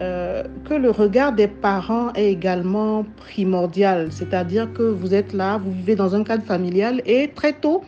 que 0.00 0.74
le 0.74 0.90
regard 0.90 1.32
des 1.32 1.46
parents 1.46 2.12
est 2.14 2.30
également 2.30 3.04
primordial. 3.16 4.08
C'est-à-dire 4.10 4.72
que 4.72 4.82
vous 4.82 5.14
êtes 5.14 5.32
là, 5.32 5.58
vous 5.58 5.72
vivez 5.72 5.94
dans 5.94 6.14
un 6.14 6.24
cadre 6.24 6.44
familial 6.44 7.02
et 7.06 7.30
très 7.34 7.52
tôt, 7.52 7.82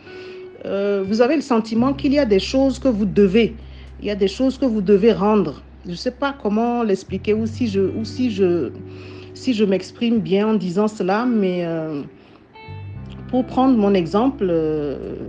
vous 0.64 1.20
avez 1.20 1.36
le 1.36 1.42
sentiment 1.42 1.94
qu'il 1.94 2.12
y 2.12 2.18
a 2.18 2.26
des 2.26 2.38
choses 2.38 2.78
que 2.78 2.88
vous 2.88 3.06
devez 3.06 3.56
il 4.00 4.06
y 4.06 4.10
a 4.10 4.14
des 4.14 4.28
choses 4.28 4.58
que 4.58 4.66
vous 4.66 4.82
devez 4.82 5.12
rendre. 5.12 5.62
Je 5.84 5.92
ne 5.92 5.96
sais 5.96 6.10
pas 6.10 6.34
comment 6.40 6.82
l'expliquer 6.82 7.34
ou 7.34 7.46
si 7.46 7.68
je, 7.68 7.80
si 8.04 8.30
je, 8.30 8.70
si 9.34 9.54
je 9.54 9.64
m'exprime 9.64 10.18
bien 10.18 10.48
en 10.48 10.54
disant 10.54 10.88
cela, 10.88 11.24
mais 11.26 11.64
euh, 11.64 12.02
pour 13.28 13.44
prendre 13.44 13.76
mon 13.76 13.94
exemple, 13.94 14.46
euh, 14.48 15.28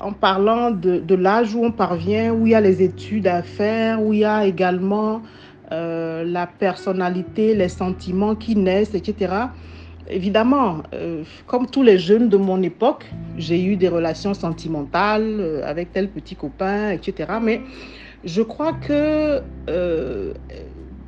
en 0.00 0.12
parlant 0.12 0.70
de, 0.70 1.14
l'âge 1.14 1.54
où 1.54 1.64
on 1.64 1.72
parvient, 1.72 2.32
où 2.32 2.46
il 2.46 2.52
y 2.52 2.54
a 2.54 2.60
les 2.60 2.82
études 2.82 3.26
à 3.26 3.42
faire, 3.42 4.02
où 4.02 4.12
il 4.12 4.20
y 4.20 4.24
a 4.24 4.46
également 4.46 5.22
euh, 5.72 6.24
la 6.24 6.46
personnalité, 6.46 7.54
les 7.54 7.68
sentiments 7.68 8.34
qui 8.34 8.56
naissent, 8.56 8.94
etc. 8.94 9.48
Évidemment, 10.10 10.78
euh, 10.92 11.22
comme 11.46 11.66
tous 11.68 11.82
les 11.82 11.98
jeunes 11.98 12.28
de 12.28 12.36
mon 12.36 12.62
époque, 12.62 13.06
j'ai 13.38 13.62
eu 13.62 13.76
des 13.76 13.88
relations 13.88 14.34
sentimentales 14.34 15.36
euh, 15.38 15.62
avec 15.64 15.92
tel 15.92 16.08
petit 16.08 16.34
copain, 16.34 16.90
etc. 16.90 17.30
Mais 17.40 17.60
je 18.24 18.42
crois 18.42 18.72
que 18.72 19.40
euh, 19.68 20.32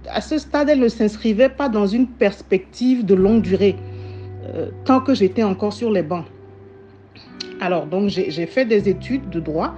à 0.09 0.21
ce 0.21 0.39
stade, 0.39 0.69
elle 0.69 0.79
ne 0.79 0.89
s'inscrivait 0.89 1.49
pas 1.49 1.69
dans 1.69 1.87
une 1.87 2.07
perspective 2.07 3.05
de 3.05 3.15
longue 3.15 3.43
durée, 3.43 3.75
tant 4.85 5.01
que 5.01 5.15
j'étais 5.15 5.43
encore 5.43 5.73
sur 5.73 5.91
les 5.91 6.03
bancs. 6.03 6.25
Alors, 7.61 7.87
donc, 7.87 8.09
j'ai 8.09 8.47
fait 8.47 8.65
des 8.65 8.89
études 8.89 9.31
de 9.31 9.41
droit 9.41 9.75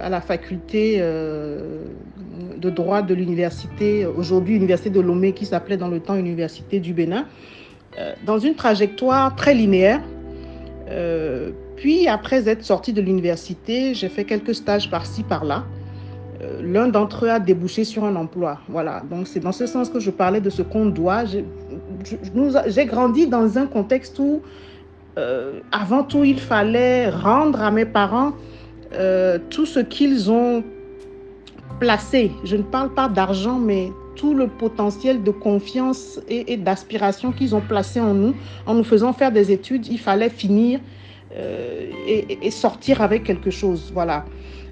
à 0.00 0.08
la 0.08 0.20
faculté 0.20 0.98
de 0.98 2.70
droit 2.70 3.02
de 3.02 3.14
l'université, 3.14 4.06
aujourd'hui 4.06 4.56
Université 4.56 4.90
de 4.90 5.00
Lomé, 5.00 5.32
qui 5.32 5.46
s'appelait 5.46 5.76
dans 5.76 5.88
le 5.88 6.00
temps 6.00 6.16
Université 6.16 6.80
du 6.80 6.94
Bénin. 6.94 7.26
Euh, 7.98 8.12
dans 8.26 8.38
une 8.38 8.54
trajectoire 8.54 9.36
très 9.36 9.54
linéaire. 9.54 10.00
Euh, 10.90 11.50
puis, 11.76 12.08
après 12.08 12.48
être 12.48 12.64
sortie 12.64 12.92
de 12.92 13.00
l'université, 13.00 13.94
j'ai 13.94 14.08
fait 14.08 14.24
quelques 14.24 14.54
stages 14.54 14.90
par-ci, 14.90 15.22
par-là. 15.22 15.64
Euh, 16.42 16.60
l'un 16.62 16.88
d'entre 16.88 17.26
eux 17.26 17.30
a 17.30 17.38
débouché 17.38 17.84
sur 17.84 18.04
un 18.04 18.16
emploi. 18.16 18.58
Voilà, 18.68 19.02
donc 19.08 19.28
c'est 19.28 19.38
dans 19.38 19.52
ce 19.52 19.66
sens 19.66 19.90
que 19.90 20.00
je 20.00 20.10
parlais 20.10 20.40
de 20.40 20.50
ce 20.50 20.62
qu'on 20.62 20.86
doit. 20.86 21.24
J'ai 22.66 22.86
grandi 22.86 23.26
dans 23.26 23.58
un 23.58 23.66
contexte 23.66 24.18
où, 24.18 24.42
avant 25.72 26.02
tout, 26.02 26.24
il 26.24 26.40
fallait 26.40 27.08
rendre 27.08 27.60
à 27.62 27.70
mes 27.70 27.84
parents 27.84 28.32
tout 29.50 29.66
ce 29.66 29.80
qu'ils 29.80 30.30
ont 30.30 30.62
placé. 31.80 32.30
Je 32.44 32.56
ne 32.56 32.62
parle 32.62 32.94
pas 32.94 33.08
d'argent, 33.08 33.58
mais 33.58 33.90
tout 34.16 34.34
le 34.34 34.46
potentiel 34.46 35.22
de 35.22 35.30
confiance 35.30 36.20
et, 36.28 36.56
d'aspiration 36.56 37.32
qu'ils 37.32 37.54
ont 37.54 37.60
placé 37.60 38.00
en 38.00 38.14
nous, 38.14 38.34
en 38.66 38.74
nous 38.74 38.84
faisant 38.84 39.12
faire 39.12 39.32
des 39.32 39.50
études, 39.50 39.86
il 39.88 39.98
fallait 39.98 40.30
finir 40.30 40.80
euh, 41.36 41.90
et, 42.06 42.50
sortir 42.50 43.02
avec 43.02 43.24
quelque 43.24 43.50
chose. 43.50 43.90
Voilà. 43.92 44.24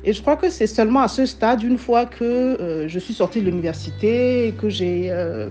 Et 0.05 0.13
je 0.13 0.21
crois 0.21 0.37
que 0.37 0.51
c'est 0.51 0.67
seulement 0.67 1.01
à 1.01 1.09
ce 1.09 1.27
stade, 1.27 1.63
une 1.63 1.79
fois 1.79 2.07
que 2.07 2.25
euh, 2.25 2.89
je 2.89 2.99
suis 2.99 3.15
sortie 3.15 3.41
de 3.41 3.47
l'université, 3.47 4.55
que 4.61 4.69
j'ai 4.69 5.09
euh, 5.11 5.49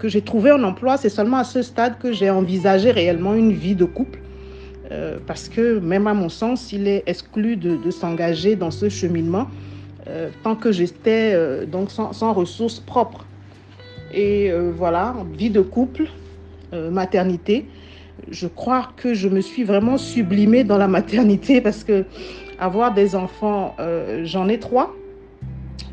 que 0.00 0.08
j'ai 0.08 0.22
trouvé 0.22 0.50
un 0.50 0.64
emploi, 0.64 0.96
c'est 0.96 1.10
seulement 1.10 1.36
à 1.36 1.44
ce 1.44 1.60
stade 1.60 1.98
que 1.98 2.10
j'ai 2.10 2.30
envisagé 2.30 2.90
réellement 2.90 3.34
une 3.34 3.52
vie 3.52 3.74
de 3.74 3.84
couple. 3.84 4.18
parce 5.26 5.48
que 5.48 5.78
même 5.78 6.06
à 6.08 6.14
mon 6.14 6.28
sens, 6.28 6.72
il 6.72 6.88
est 6.88 7.04
exclu 7.06 7.56
de, 7.56 7.90
s'engager 7.90 8.56
dans 8.56 8.72
ce 8.72 8.88
cheminement 8.88 9.46
euh, 10.08 10.30
tant 10.42 10.56
que 10.56 10.72
j'étais 10.72 11.32
euh, 11.34 11.66
donc 11.66 11.90
sans, 11.90 12.32
ressources 12.32 12.80
propres. 12.80 13.26
Et 14.12 14.50
euh, 14.50 14.72
voilà, 14.74 15.14
vie 15.36 15.50
de 15.50 15.60
couple, 15.60 16.06
maternité. 16.72 17.66
Je 18.30 18.46
crois 18.46 18.90
que 18.96 19.12
je 19.12 19.28
me 19.28 19.40
suis 19.40 19.64
vraiment 19.64 19.98
sublimée 19.98 20.64
dans 20.64 20.78
la 20.78 20.88
maternité 20.88 21.60
parce 21.66 21.84
que 21.84 22.04
avoir 22.58 22.94
des 22.94 23.14
enfants, 23.14 23.76
j'en 24.22 24.48
ai 24.48 24.58
trois. 24.58 24.94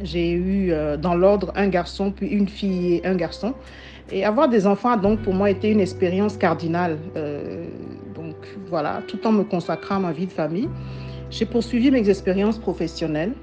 J'ai 0.04 0.32
eu 0.32 0.72
dans 1.00 1.16
l'ordre 1.16 1.52
un 1.56 1.68
garçon, 1.68 2.12
puis 2.12 2.28
une 2.28 2.48
fille 2.48 2.96
et 2.96 3.08
un 3.08 3.16
garçon. 3.16 3.54
Et 4.12 4.24
avoir 4.24 4.48
des 4.48 4.66
enfants 4.66 4.92
a 4.92 4.98
donc 4.98 5.22
pour 5.22 5.34
moi 5.34 5.50
été 5.50 5.70
une 5.70 5.82
expérience 5.82 6.38
cardinale. 6.38 6.98
donc 8.16 8.36
voilà, 8.70 9.02
tout 9.08 9.26
en 9.28 9.32
me 9.32 9.44
consacrant 9.44 9.96
à 9.96 10.00
ma 10.00 10.12
vie 10.12 10.28
de 10.28 10.32
famille. 10.32 10.70
J'ai 11.30 11.46
poursuivi 11.46 11.92
mes 11.92 12.10
expériences 12.10 12.58
professionnelles 12.58 13.34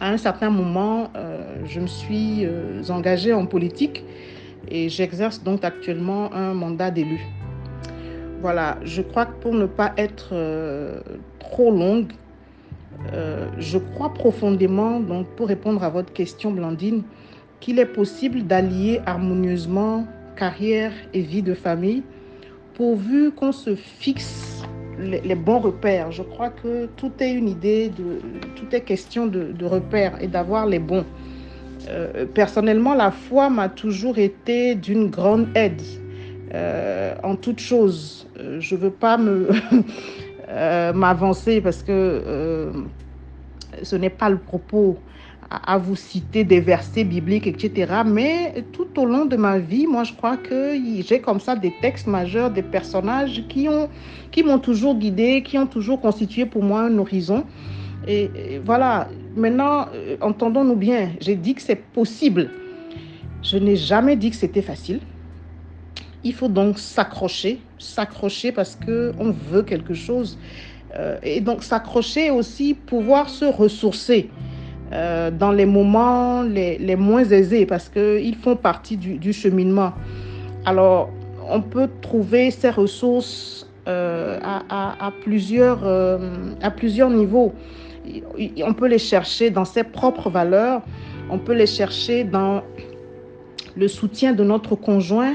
à 0.00 0.10
un 0.10 0.16
certain 0.16 0.50
moment, 0.50 1.10
euh, 1.16 1.64
je 1.64 1.80
me 1.80 1.86
suis 1.86 2.44
euh, 2.44 2.82
engagée 2.88 3.32
en 3.32 3.46
politique 3.46 4.04
et 4.70 4.88
j'exerce 4.88 5.42
donc 5.42 5.64
actuellement 5.64 6.32
un 6.32 6.54
mandat 6.54 6.90
d'élu. 6.90 7.20
Voilà, 8.40 8.78
je 8.84 9.02
crois 9.02 9.26
que 9.26 9.34
pour 9.40 9.54
ne 9.54 9.66
pas 9.66 9.92
être 9.96 10.30
euh, 10.32 11.00
trop 11.40 11.70
longue, 11.70 12.12
je 13.58 13.78
crois 13.78 14.12
profondément, 14.12 15.00
donc 15.00 15.28
pour 15.28 15.48
répondre 15.48 15.82
à 15.82 15.88
votre 15.88 16.12
question, 16.12 16.50
Blandine, 16.50 17.04
qu'il 17.60 17.78
est 17.78 17.86
possible 17.86 18.42
d'allier 18.42 19.00
harmonieusement 19.06 20.06
carrière 20.36 20.92
et 21.12 21.20
vie 21.20 21.42
de 21.42 21.54
famille 21.54 22.02
pourvu 22.74 23.32
qu'on 23.32 23.50
se 23.50 23.74
fixe 23.74 24.62
les, 25.00 25.34
bons 25.34 25.58
repères. 25.58 26.12
Je 26.12 26.22
crois 26.22 26.50
que 26.50 26.86
tout 26.96 27.12
est 27.20 27.32
une 27.32 27.48
idée, 27.48 27.88
de, 27.88 28.20
tout 28.56 28.72
est 28.72 28.82
question 28.82 29.26
de, 29.26 29.64
repères 29.64 30.16
et 30.22 30.28
d'avoir 30.28 30.66
les 30.66 30.78
bons. 30.78 31.04
Euh, 31.88 32.26
personnellement, 32.26 32.94
la 32.94 33.10
foi 33.10 33.50
m'a 33.50 33.68
toujours 33.68 34.18
été 34.18 34.74
d'une 34.74 35.08
grande 35.08 35.48
aide 35.56 35.82
euh, 36.54 37.14
en 37.22 37.36
toute 37.36 37.60
chose. 37.60 38.28
Euh, 38.38 38.60
je 38.60 38.74
ne 38.74 38.80
veux 38.80 38.90
pas 38.90 39.16
me 39.18 39.48
m'avancer 40.94 41.60
parce 41.60 41.82
que 41.82 42.72
ce 43.82 43.96
n'est 43.96 44.10
pas 44.10 44.30
le 44.30 44.38
propos 44.38 44.98
à, 45.50 45.78
vous 45.78 45.96
citer 45.96 46.44
des 46.44 46.60
versets 46.60 47.04
bibliques, 47.04 47.46
etc. 47.46 48.02
Mais 48.04 48.64
tout 48.72 48.88
au 49.00 49.06
long 49.06 49.24
de 49.24 49.36
ma 49.36 49.58
vie, 49.58 49.86
moi, 49.86 50.04
je 50.04 50.12
crois 50.12 50.36
que 50.36 50.74
j'ai 51.00 51.20
comme 51.20 51.40
ça 51.40 51.56
des 51.56 51.72
textes 51.80 52.06
majeurs, 52.06 52.50
des 52.50 52.62
personnages 52.62 53.44
qui 53.48 53.68
ont, 53.68 53.88
qui 54.30 54.42
m'ont 54.42 54.58
toujours 54.58 54.96
guidé, 54.96 55.42
qui 55.42 55.56
ont 55.58 55.66
toujours 55.66 56.00
constitué 56.00 56.44
pour 56.44 56.62
moi 56.62 56.82
un 56.82 56.98
horizon. 56.98 57.44
Et, 58.06 58.30
voilà, 58.64 59.08
maintenant, 59.36 59.86
euh, 59.94 60.16
entendons-nous 60.20 60.76
bien, 60.76 61.10
j'ai 61.20 61.34
dit 61.34 61.54
que 61.54 61.62
c'est 61.62 61.82
possible. 61.92 62.50
Je 63.42 63.56
n'ai 63.56 63.76
jamais 63.76 64.16
dit 64.16 64.30
que 64.30 64.36
c'était 64.36 64.62
facile. 64.62 65.00
Il 66.24 66.34
faut 66.34 66.48
donc 66.48 66.78
s'accrocher, 66.78 67.60
s'accrocher 67.78 68.52
parce 68.52 68.76
qu'on 68.76 69.30
veut 69.50 69.62
quelque 69.62 69.94
chose. 69.94 70.38
Euh, 70.96 71.18
et 71.22 71.40
donc 71.40 71.62
s'accrocher 71.62 72.30
aussi, 72.30 72.74
pouvoir 72.74 73.28
se 73.28 73.44
ressourcer. 73.44 74.30
Euh, 74.92 75.30
dans 75.30 75.52
les 75.52 75.66
moments 75.66 76.42
les, 76.42 76.78
les 76.78 76.96
moins 76.96 77.24
aisés 77.24 77.66
parce 77.66 77.88
qu'ils 77.88 78.36
font 78.36 78.56
partie 78.56 78.96
du, 78.96 79.32
cheminement. 79.32 79.92
Alors, 80.64 81.10
on 81.48 81.60
peut 81.60 81.88
trouver 82.00 82.50
ces 82.50 82.70
ressources 82.70 83.68
euh, 83.86 84.38
à, 84.42 85.06
à, 85.06 85.10
plusieurs, 85.10 85.80
euh, 85.84 86.18
à 86.62 86.70
plusieurs 86.70 87.10
niveaux. 87.10 87.52
On 88.64 88.72
peut 88.72 88.86
les 88.88 88.98
chercher 88.98 89.50
dans 89.50 89.66
ses 89.66 89.84
propres 89.84 90.30
valeurs, 90.30 90.80
on 91.30 91.38
peut 91.38 91.54
les 91.54 91.66
chercher 91.66 92.24
dans 92.24 92.62
le 93.76 93.88
soutien 93.88 94.32
de 94.32 94.42
notre 94.42 94.74
conjoint 94.74 95.34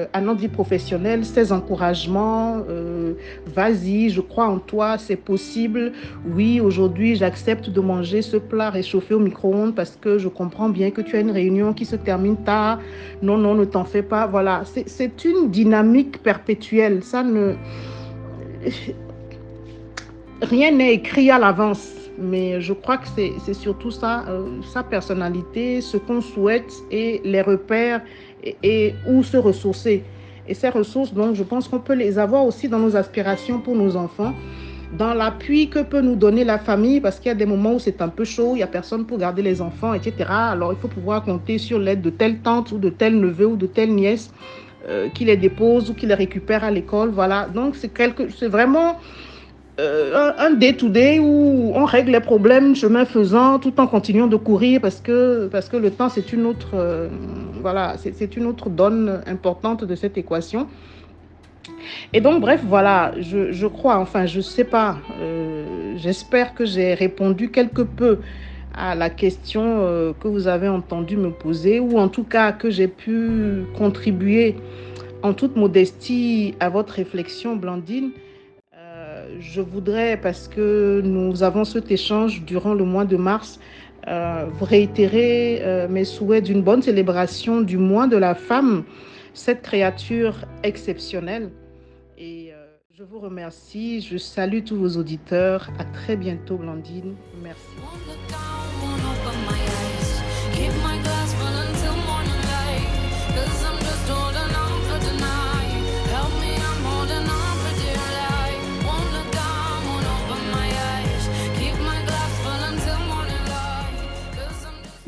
euh, 0.00 0.06
à 0.12 0.20
notre 0.20 0.40
vie 0.40 0.48
professionnelle, 0.48 1.24
ses 1.24 1.52
encouragements, 1.52 2.58
euh, 2.68 3.14
vas-y, 3.54 4.10
je 4.10 4.20
crois 4.20 4.46
en 4.46 4.58
toi, 4.58 4.98
c'est 4.98 5.16
possible. 5.16 5.92
Oui, 6.26 6.60
aujourd'hui, 6.60 7.16
j'accepte 7.16 7.70
de 7.70 7.80
manger 7.80 8.22
ce 8.22 8.36
plat 8.36 8.70
réchauffé 8.70 9.14
au 9.14 9.18
micro-ondes 9.18 9.74
parce 9.74 9.96
que 10.00 10.18
je 10.18 10.28
comprends 10.28 10.68
bien 10.68 10.90
que 10.90 11.00
tu 11.00 11.16
as 11.16 11.20
une 11.20 11.30
réunion 11.30 11.72
qui 11.72 11.84
se 11.84 11.96
termine 11.96 12.36
tard. 12.36 12.78
Non, 13.22 13.36
non, 13.36 13.54
ne 13.54 13.64
t'en 13.64 13.84
fais 13.84 14.02
pas. 14.02 14.26
Voilà, 14.26 14.62
c'est 14.64 15.24
une 15.24 15.50
dynamique 15.50 16.22
perpétuelle. 16.22 17.02
Ça 17.02 17.22
ne... 17.22 17.54
Rien 20.42 20.70
n'est 20.72 20.94
écrit 20.94 21.30
à 21.30 21.38
l'avance 21.38 22.00
mais 22.20 22.60
je 22.60 22.72
crois 22.72 22.98
que 22.98 23.08
c'est 23.16 23.54
surtout 23.54 23.90
ça, 23.90 24.26
euh, 24.28 24.60
sa 24.62 24.82
personnalité, 24.82 25.80
ce 25.80 25.96
qu'on 25.96 26.20
souhaite 26.20 26.72
et 26.90 27.20
les 27.24 27.40
repères 27.40 28.02
et, 28.62 28.94
où 29.06 29.22
se 29.22 29.36
ressourcer. 29.36 30.04
Et 30.48 30.54
ces 30.54 30.68
ressources, 30.68 31.12
donc, 31.12 31.34
je 31.34 31.42
pense 31.42 31.68
qu'on 31.68 31.78
peut 31.78 31.94
les 31.94 32.18
avoir 32.18 32.44
aussi 32.44 32.68
dans 32.68 32.78
nos 32.78 32.96
aspirations 32.96 33.60
pour 33.60 33.76
nos 33.76 33.96
enfants, 33.96 34.34
dans 34.96 35.14
l'appui 35.14 35.68
que 35.68 35.80
peut 35.80 36.00
nous 36.00 36.16
donner 36.16 36.42
la 36.42 36.58
famille, 36.58 37.00
parce 37.00 37.20
qu'il 37.20 37.28
y 37.28 37.32
a 37.32 37.36
des 37.36 37.46
moments 37.46 37.74
où 37.74 37.78
c'est 37.78 38.02
un 38.02 38.08
peu 38.08 38.24
chaud, 38.24 38.52
il 38.54 38.56
n'y 38.56 38.62
a 38.62 38.66
personne 38.66 39.06
pour 39.06 39.18
garder 39.18 39.42
les 39.42 39.62
enfants, 39.62 39.94
etc. 39.94 40.28
Alors, 40.28 40.72
il 40.72 40.78
faut 40.78 40.88
pouvoir 40.88 41.22
compter 41.22 41.58
sur 41.58 41.78
l'aide 41.78 42.02
de 42.02 42.10
telle 42.10 42.38
tante 42.38 42.72
ou 42.72 42.78
de 42.78 42.90
tel 42.90 43.18
neveu 43.18 43.46
ou 43.46 43.56
de 43.56 43.66
telle 43.66 43.94
nièce 43.94 44.32
euh, 44.88 45.08
qui 45.10 45.24
les 45.24 45.36
dépose 45.36 45.90
ou 45.90 45.94
qui 45.94 46.06
les 46.06 46.14
récupère 46.14 46.64
à 46.64 46.70
l'école. 46.70 47.10
Voilà. 47.10 47.48
Donc, 47.54 47.76
c'est 47.76 48.48
vraiment 48.48 48.96
euh, 49.80 50.32
un 50.36 50.50
day-to-day 50.50 51.18
-day 51.18 51.20
où 51.20 51.72
on 51.74 51.84
règle 51.86 52.12
les 52.12 52.20
problèmes 52.20 52.76
chemin 52.76 53.04
faisant 53.06 53.58
tout 53.58 53.76
en 53.80 53.86
continuant 53.86 54.26
de 54.26 54.36
courir 54.36 54.80
parce 54.80 55.00
que, 55.00 55.48
parce 55.54 55.68
que 55.70 55.78
le 55.78 55.90
temps, 55.90 56.10
c'est 56.10 56.32
une 56.32 56.44
autre, 56.44 56.72
euh, 56.74 57.08
voilà, 57.62 57.96
une 58.36 58.46
autre 58.46 58.68
donne 58.68 59.22
importante 59.26 59.84
de 59.84 59.94
cette 59.94 60.18
équation. 60.18 60.66
Et 62.12 62.20
donc, 62.20 62.36
bref, 62.40 62.60
voilà, 62.66 63.12
je, 63.18 63.52
je 63.52 63.66
crois, 63.66 63.96
enfin, 63.98 64.26
je 64.26 64.40
sais 64.40 64.68
pas, 64.78 64.98
euh, 65.20 65.94
j'espère 65.96 66.54
que 66.54 66.64
j'ai 66.66 66.92
répondu 66.94 67.50
quelque 67.50 67.82
peu 67.82 68.18
à 68.74 68.94
la 68.94 69.10
question 69.10 69.64
que 70.20 70.28
vous 70.28 70.46
avez 70.46 70.68
entendu 70.68 71.16
me 71.16 71.30
poser 71.30 71.80
ou 71.80 71.98
en 71.98 72.08
tout 72.08 72.22
cas 72.22 72.52
que 72.52 72.70
j'ai 72.70 72.86
pu 72.86 73.64
contribuer 73.76 74.54
en 75.22 75.32
toute 75.32 75.56
modestie 75.56 76.54
à 76.60 76.68
votre 76.68 76.92
réflexion, 76.94 77.56
Blandine 77.56 78.10
je 79.38 79.60
voudrais, 79.60 80.16
parce 80.16 80.48
que 80.48 81.00
nous 81.04 81.42
avons 81.42 81.64
cet 81.64 81.90
échange 81.90 82.42
durant 82.44 82.74
le 82.74 82.84
mois 82.84 83.04
de 83.04 83.16
mars, 83.16 83.60
euh, 84.08 84.46
vous 84.52 84.64
réitérer 84.64 85.60
euh, 85.62 85.86
mes 85.88 86.04
souhaits 86.04 86.44
d'une 86.44 86.62
bonne 86.62 86.82
célébration 86.82 87.60
du 87.60 87.76
mois 87.76 88.06
de 88.06 88.16
la 88.16 88.34
femme, 88.34 88.84
cette 89.34 89.62
créature 89.62 90.34
exceptionnelle. 90.62 91.50
Et 92.16 92.50
euh, 92.52 92.66
je 92.90 93.04
vous 93.04 93.20
remercie, 93.20 94.00
je 94.00 94.16
salue 94.16 94.64
tous 94.64 94.76
vos 94.76 94.96
auditeurs. 94.96 95.70
À 95.78 95.84
très 95.84 96.16
bientôt, 96.16 96.56
Blandine. 96.56 97.14
Merci. 97.42 97.76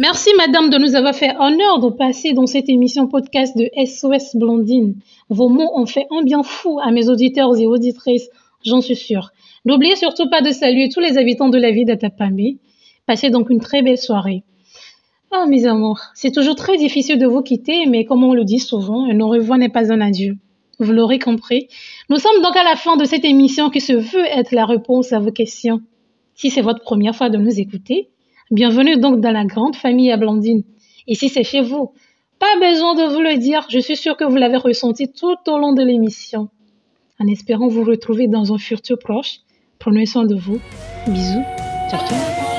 Merci 0.02 0.30
madame 0.36 0.68
de 0.68 0.78
nous 0.78 0.96
avoir 0.96 1.14
fait 1.14 1.32
honneur 1.38 1.78
de 1.78 1.88
passer 1.88 2.32
dans 2.32 2.46
cette 2.46 2.68
émission 2.68 3.06
podcast 3.06 3.56
de 3.56 3.70
SOS 3.86 4.34
Blondine. 4.34 4.96
Vos 5.28 5.48
mots 5.48 5.70
ont 5.76 5.86
fait 5.86 6.08
un 6.10 6.24
bien 6.24 6.42
fou 6.42 6.80
à 6.82 6.90
mes 6.90 7.08
auditeurs 7.08 7.56
et 7.56 7.66
auditrices, 7.66 8.28
j'en 8.64 8.80
suis 8.80 8.96
sûre. 8.96 9.30
N'oubliez 9.64 9.94
surtout 9.94 10.28
pas 10.28 10.40
de 10.40 10.50
saluer 10.50 10.88
tous 10.88 10.98
les 10.98 11.18
habitants 11.18 11.50
de 11.50 11.58
la 11.58 11.70
ville 11.70 11.86
d'Atapamé. 11.86 12.58
Passez 13.06 13.30
donc 13.30 13.48
une 13.48 13.60
très 13.60 13.82
belle 13.82 13.96
soirée. 13.96 14.42
Ah, 15.30 15.46
mes 15.46 15.66
amours, 15.66 16.00
c'est 16.14 16.32
toujours 16.32 16.56
très 16.56 16.76
difficile 16.78 17.20
de 17.20 17.26
vous 17.26 17.42
quitter, 17.42 17.86
mais 17.86 18.04
comme 18.04 18.24
on 18.24 18.34
le 18.34 18.42
dit 18.42 18.58
souvent, 18.58 19.08
un 19.08 19.20
au 19.20 19.28
revoir 19.28 19.56
n'est 19.56 19.68
pas 19.68 19.92
un 19.92 20.00
adieu. 20.00 20.34
Vous 20.80 20.92
l'aurez 20.92 21.20
compris. 21.20 21.68
Nous 22.10 22.18
sommes 22.18 22.42
donc 22.42 22.56
à 22.56 22.64
la 22.64 22.74
fin 22.74 22.96
de 22.96 23.04
cette 23.04 23.24
émission 23.24 23.70
qui 23.70 23.80
se 23.80 23.92
veut 23.92 24.26
être 24.36 24.50
la 24.50 24.66
réponse 24.66 25.12
à 25.12 25.20
vos 25.20 25.30
questions. 25.30 25.80
Si 26.34 26.50
c'est 26.50 26.60
votre 26.60 26.82
première 26.82 27.14
fois 27.14 27.30
de 27.30 27.38
nous 27.38 27.60
écouter, 27.60 28.08
Bienvenue 28.52 28.98
donc 28.98 29.22
dans 29.22 29.30
la 29.30 29.46
grande 29.46 29.76
famille 29.76 30.12
à 30.12 30.18
Blandine. 30.18 30.62
Et 31.08 31.14
si 31.14 31.30
c'est 31.30 31.42
chez 31.42 31.62
vous, 31.62 31.94
pas 32.38 32.54
besoin 32.60 32.94
de 32.94 33.10
vous 33.10 33.22
le 33.22 33.38
dire, 33.38 33.64
je 33.70 33.78
suis 33.78 33.96
sûre 33.96 34.14
que 34.14 34.24
vous 34.24 34.36
l'avez 34.36 34.58
ressenti 34.58 35.10
tout 35.10 35.38
au 35.46 35.58
long 35.58 35.72
de 35.72 35.82
l'émission. 35.82 36.50
En 37.18 37.26
espérant 37.28 37.68
vous 37.68 37.82
retrouver 37.82 38.28
dans 38.28 38.52
un 38.52 38.58
futur 38.58 38.98
proche, 38.98 39.38
prenez 39.78 40.04
soin 40.04 40.26
de 40.26 40.34
vous. 40.34 40.60
Bisous. 41.06 41.42
Ciao, 41.88 42.06
ciao. 42.06 42.51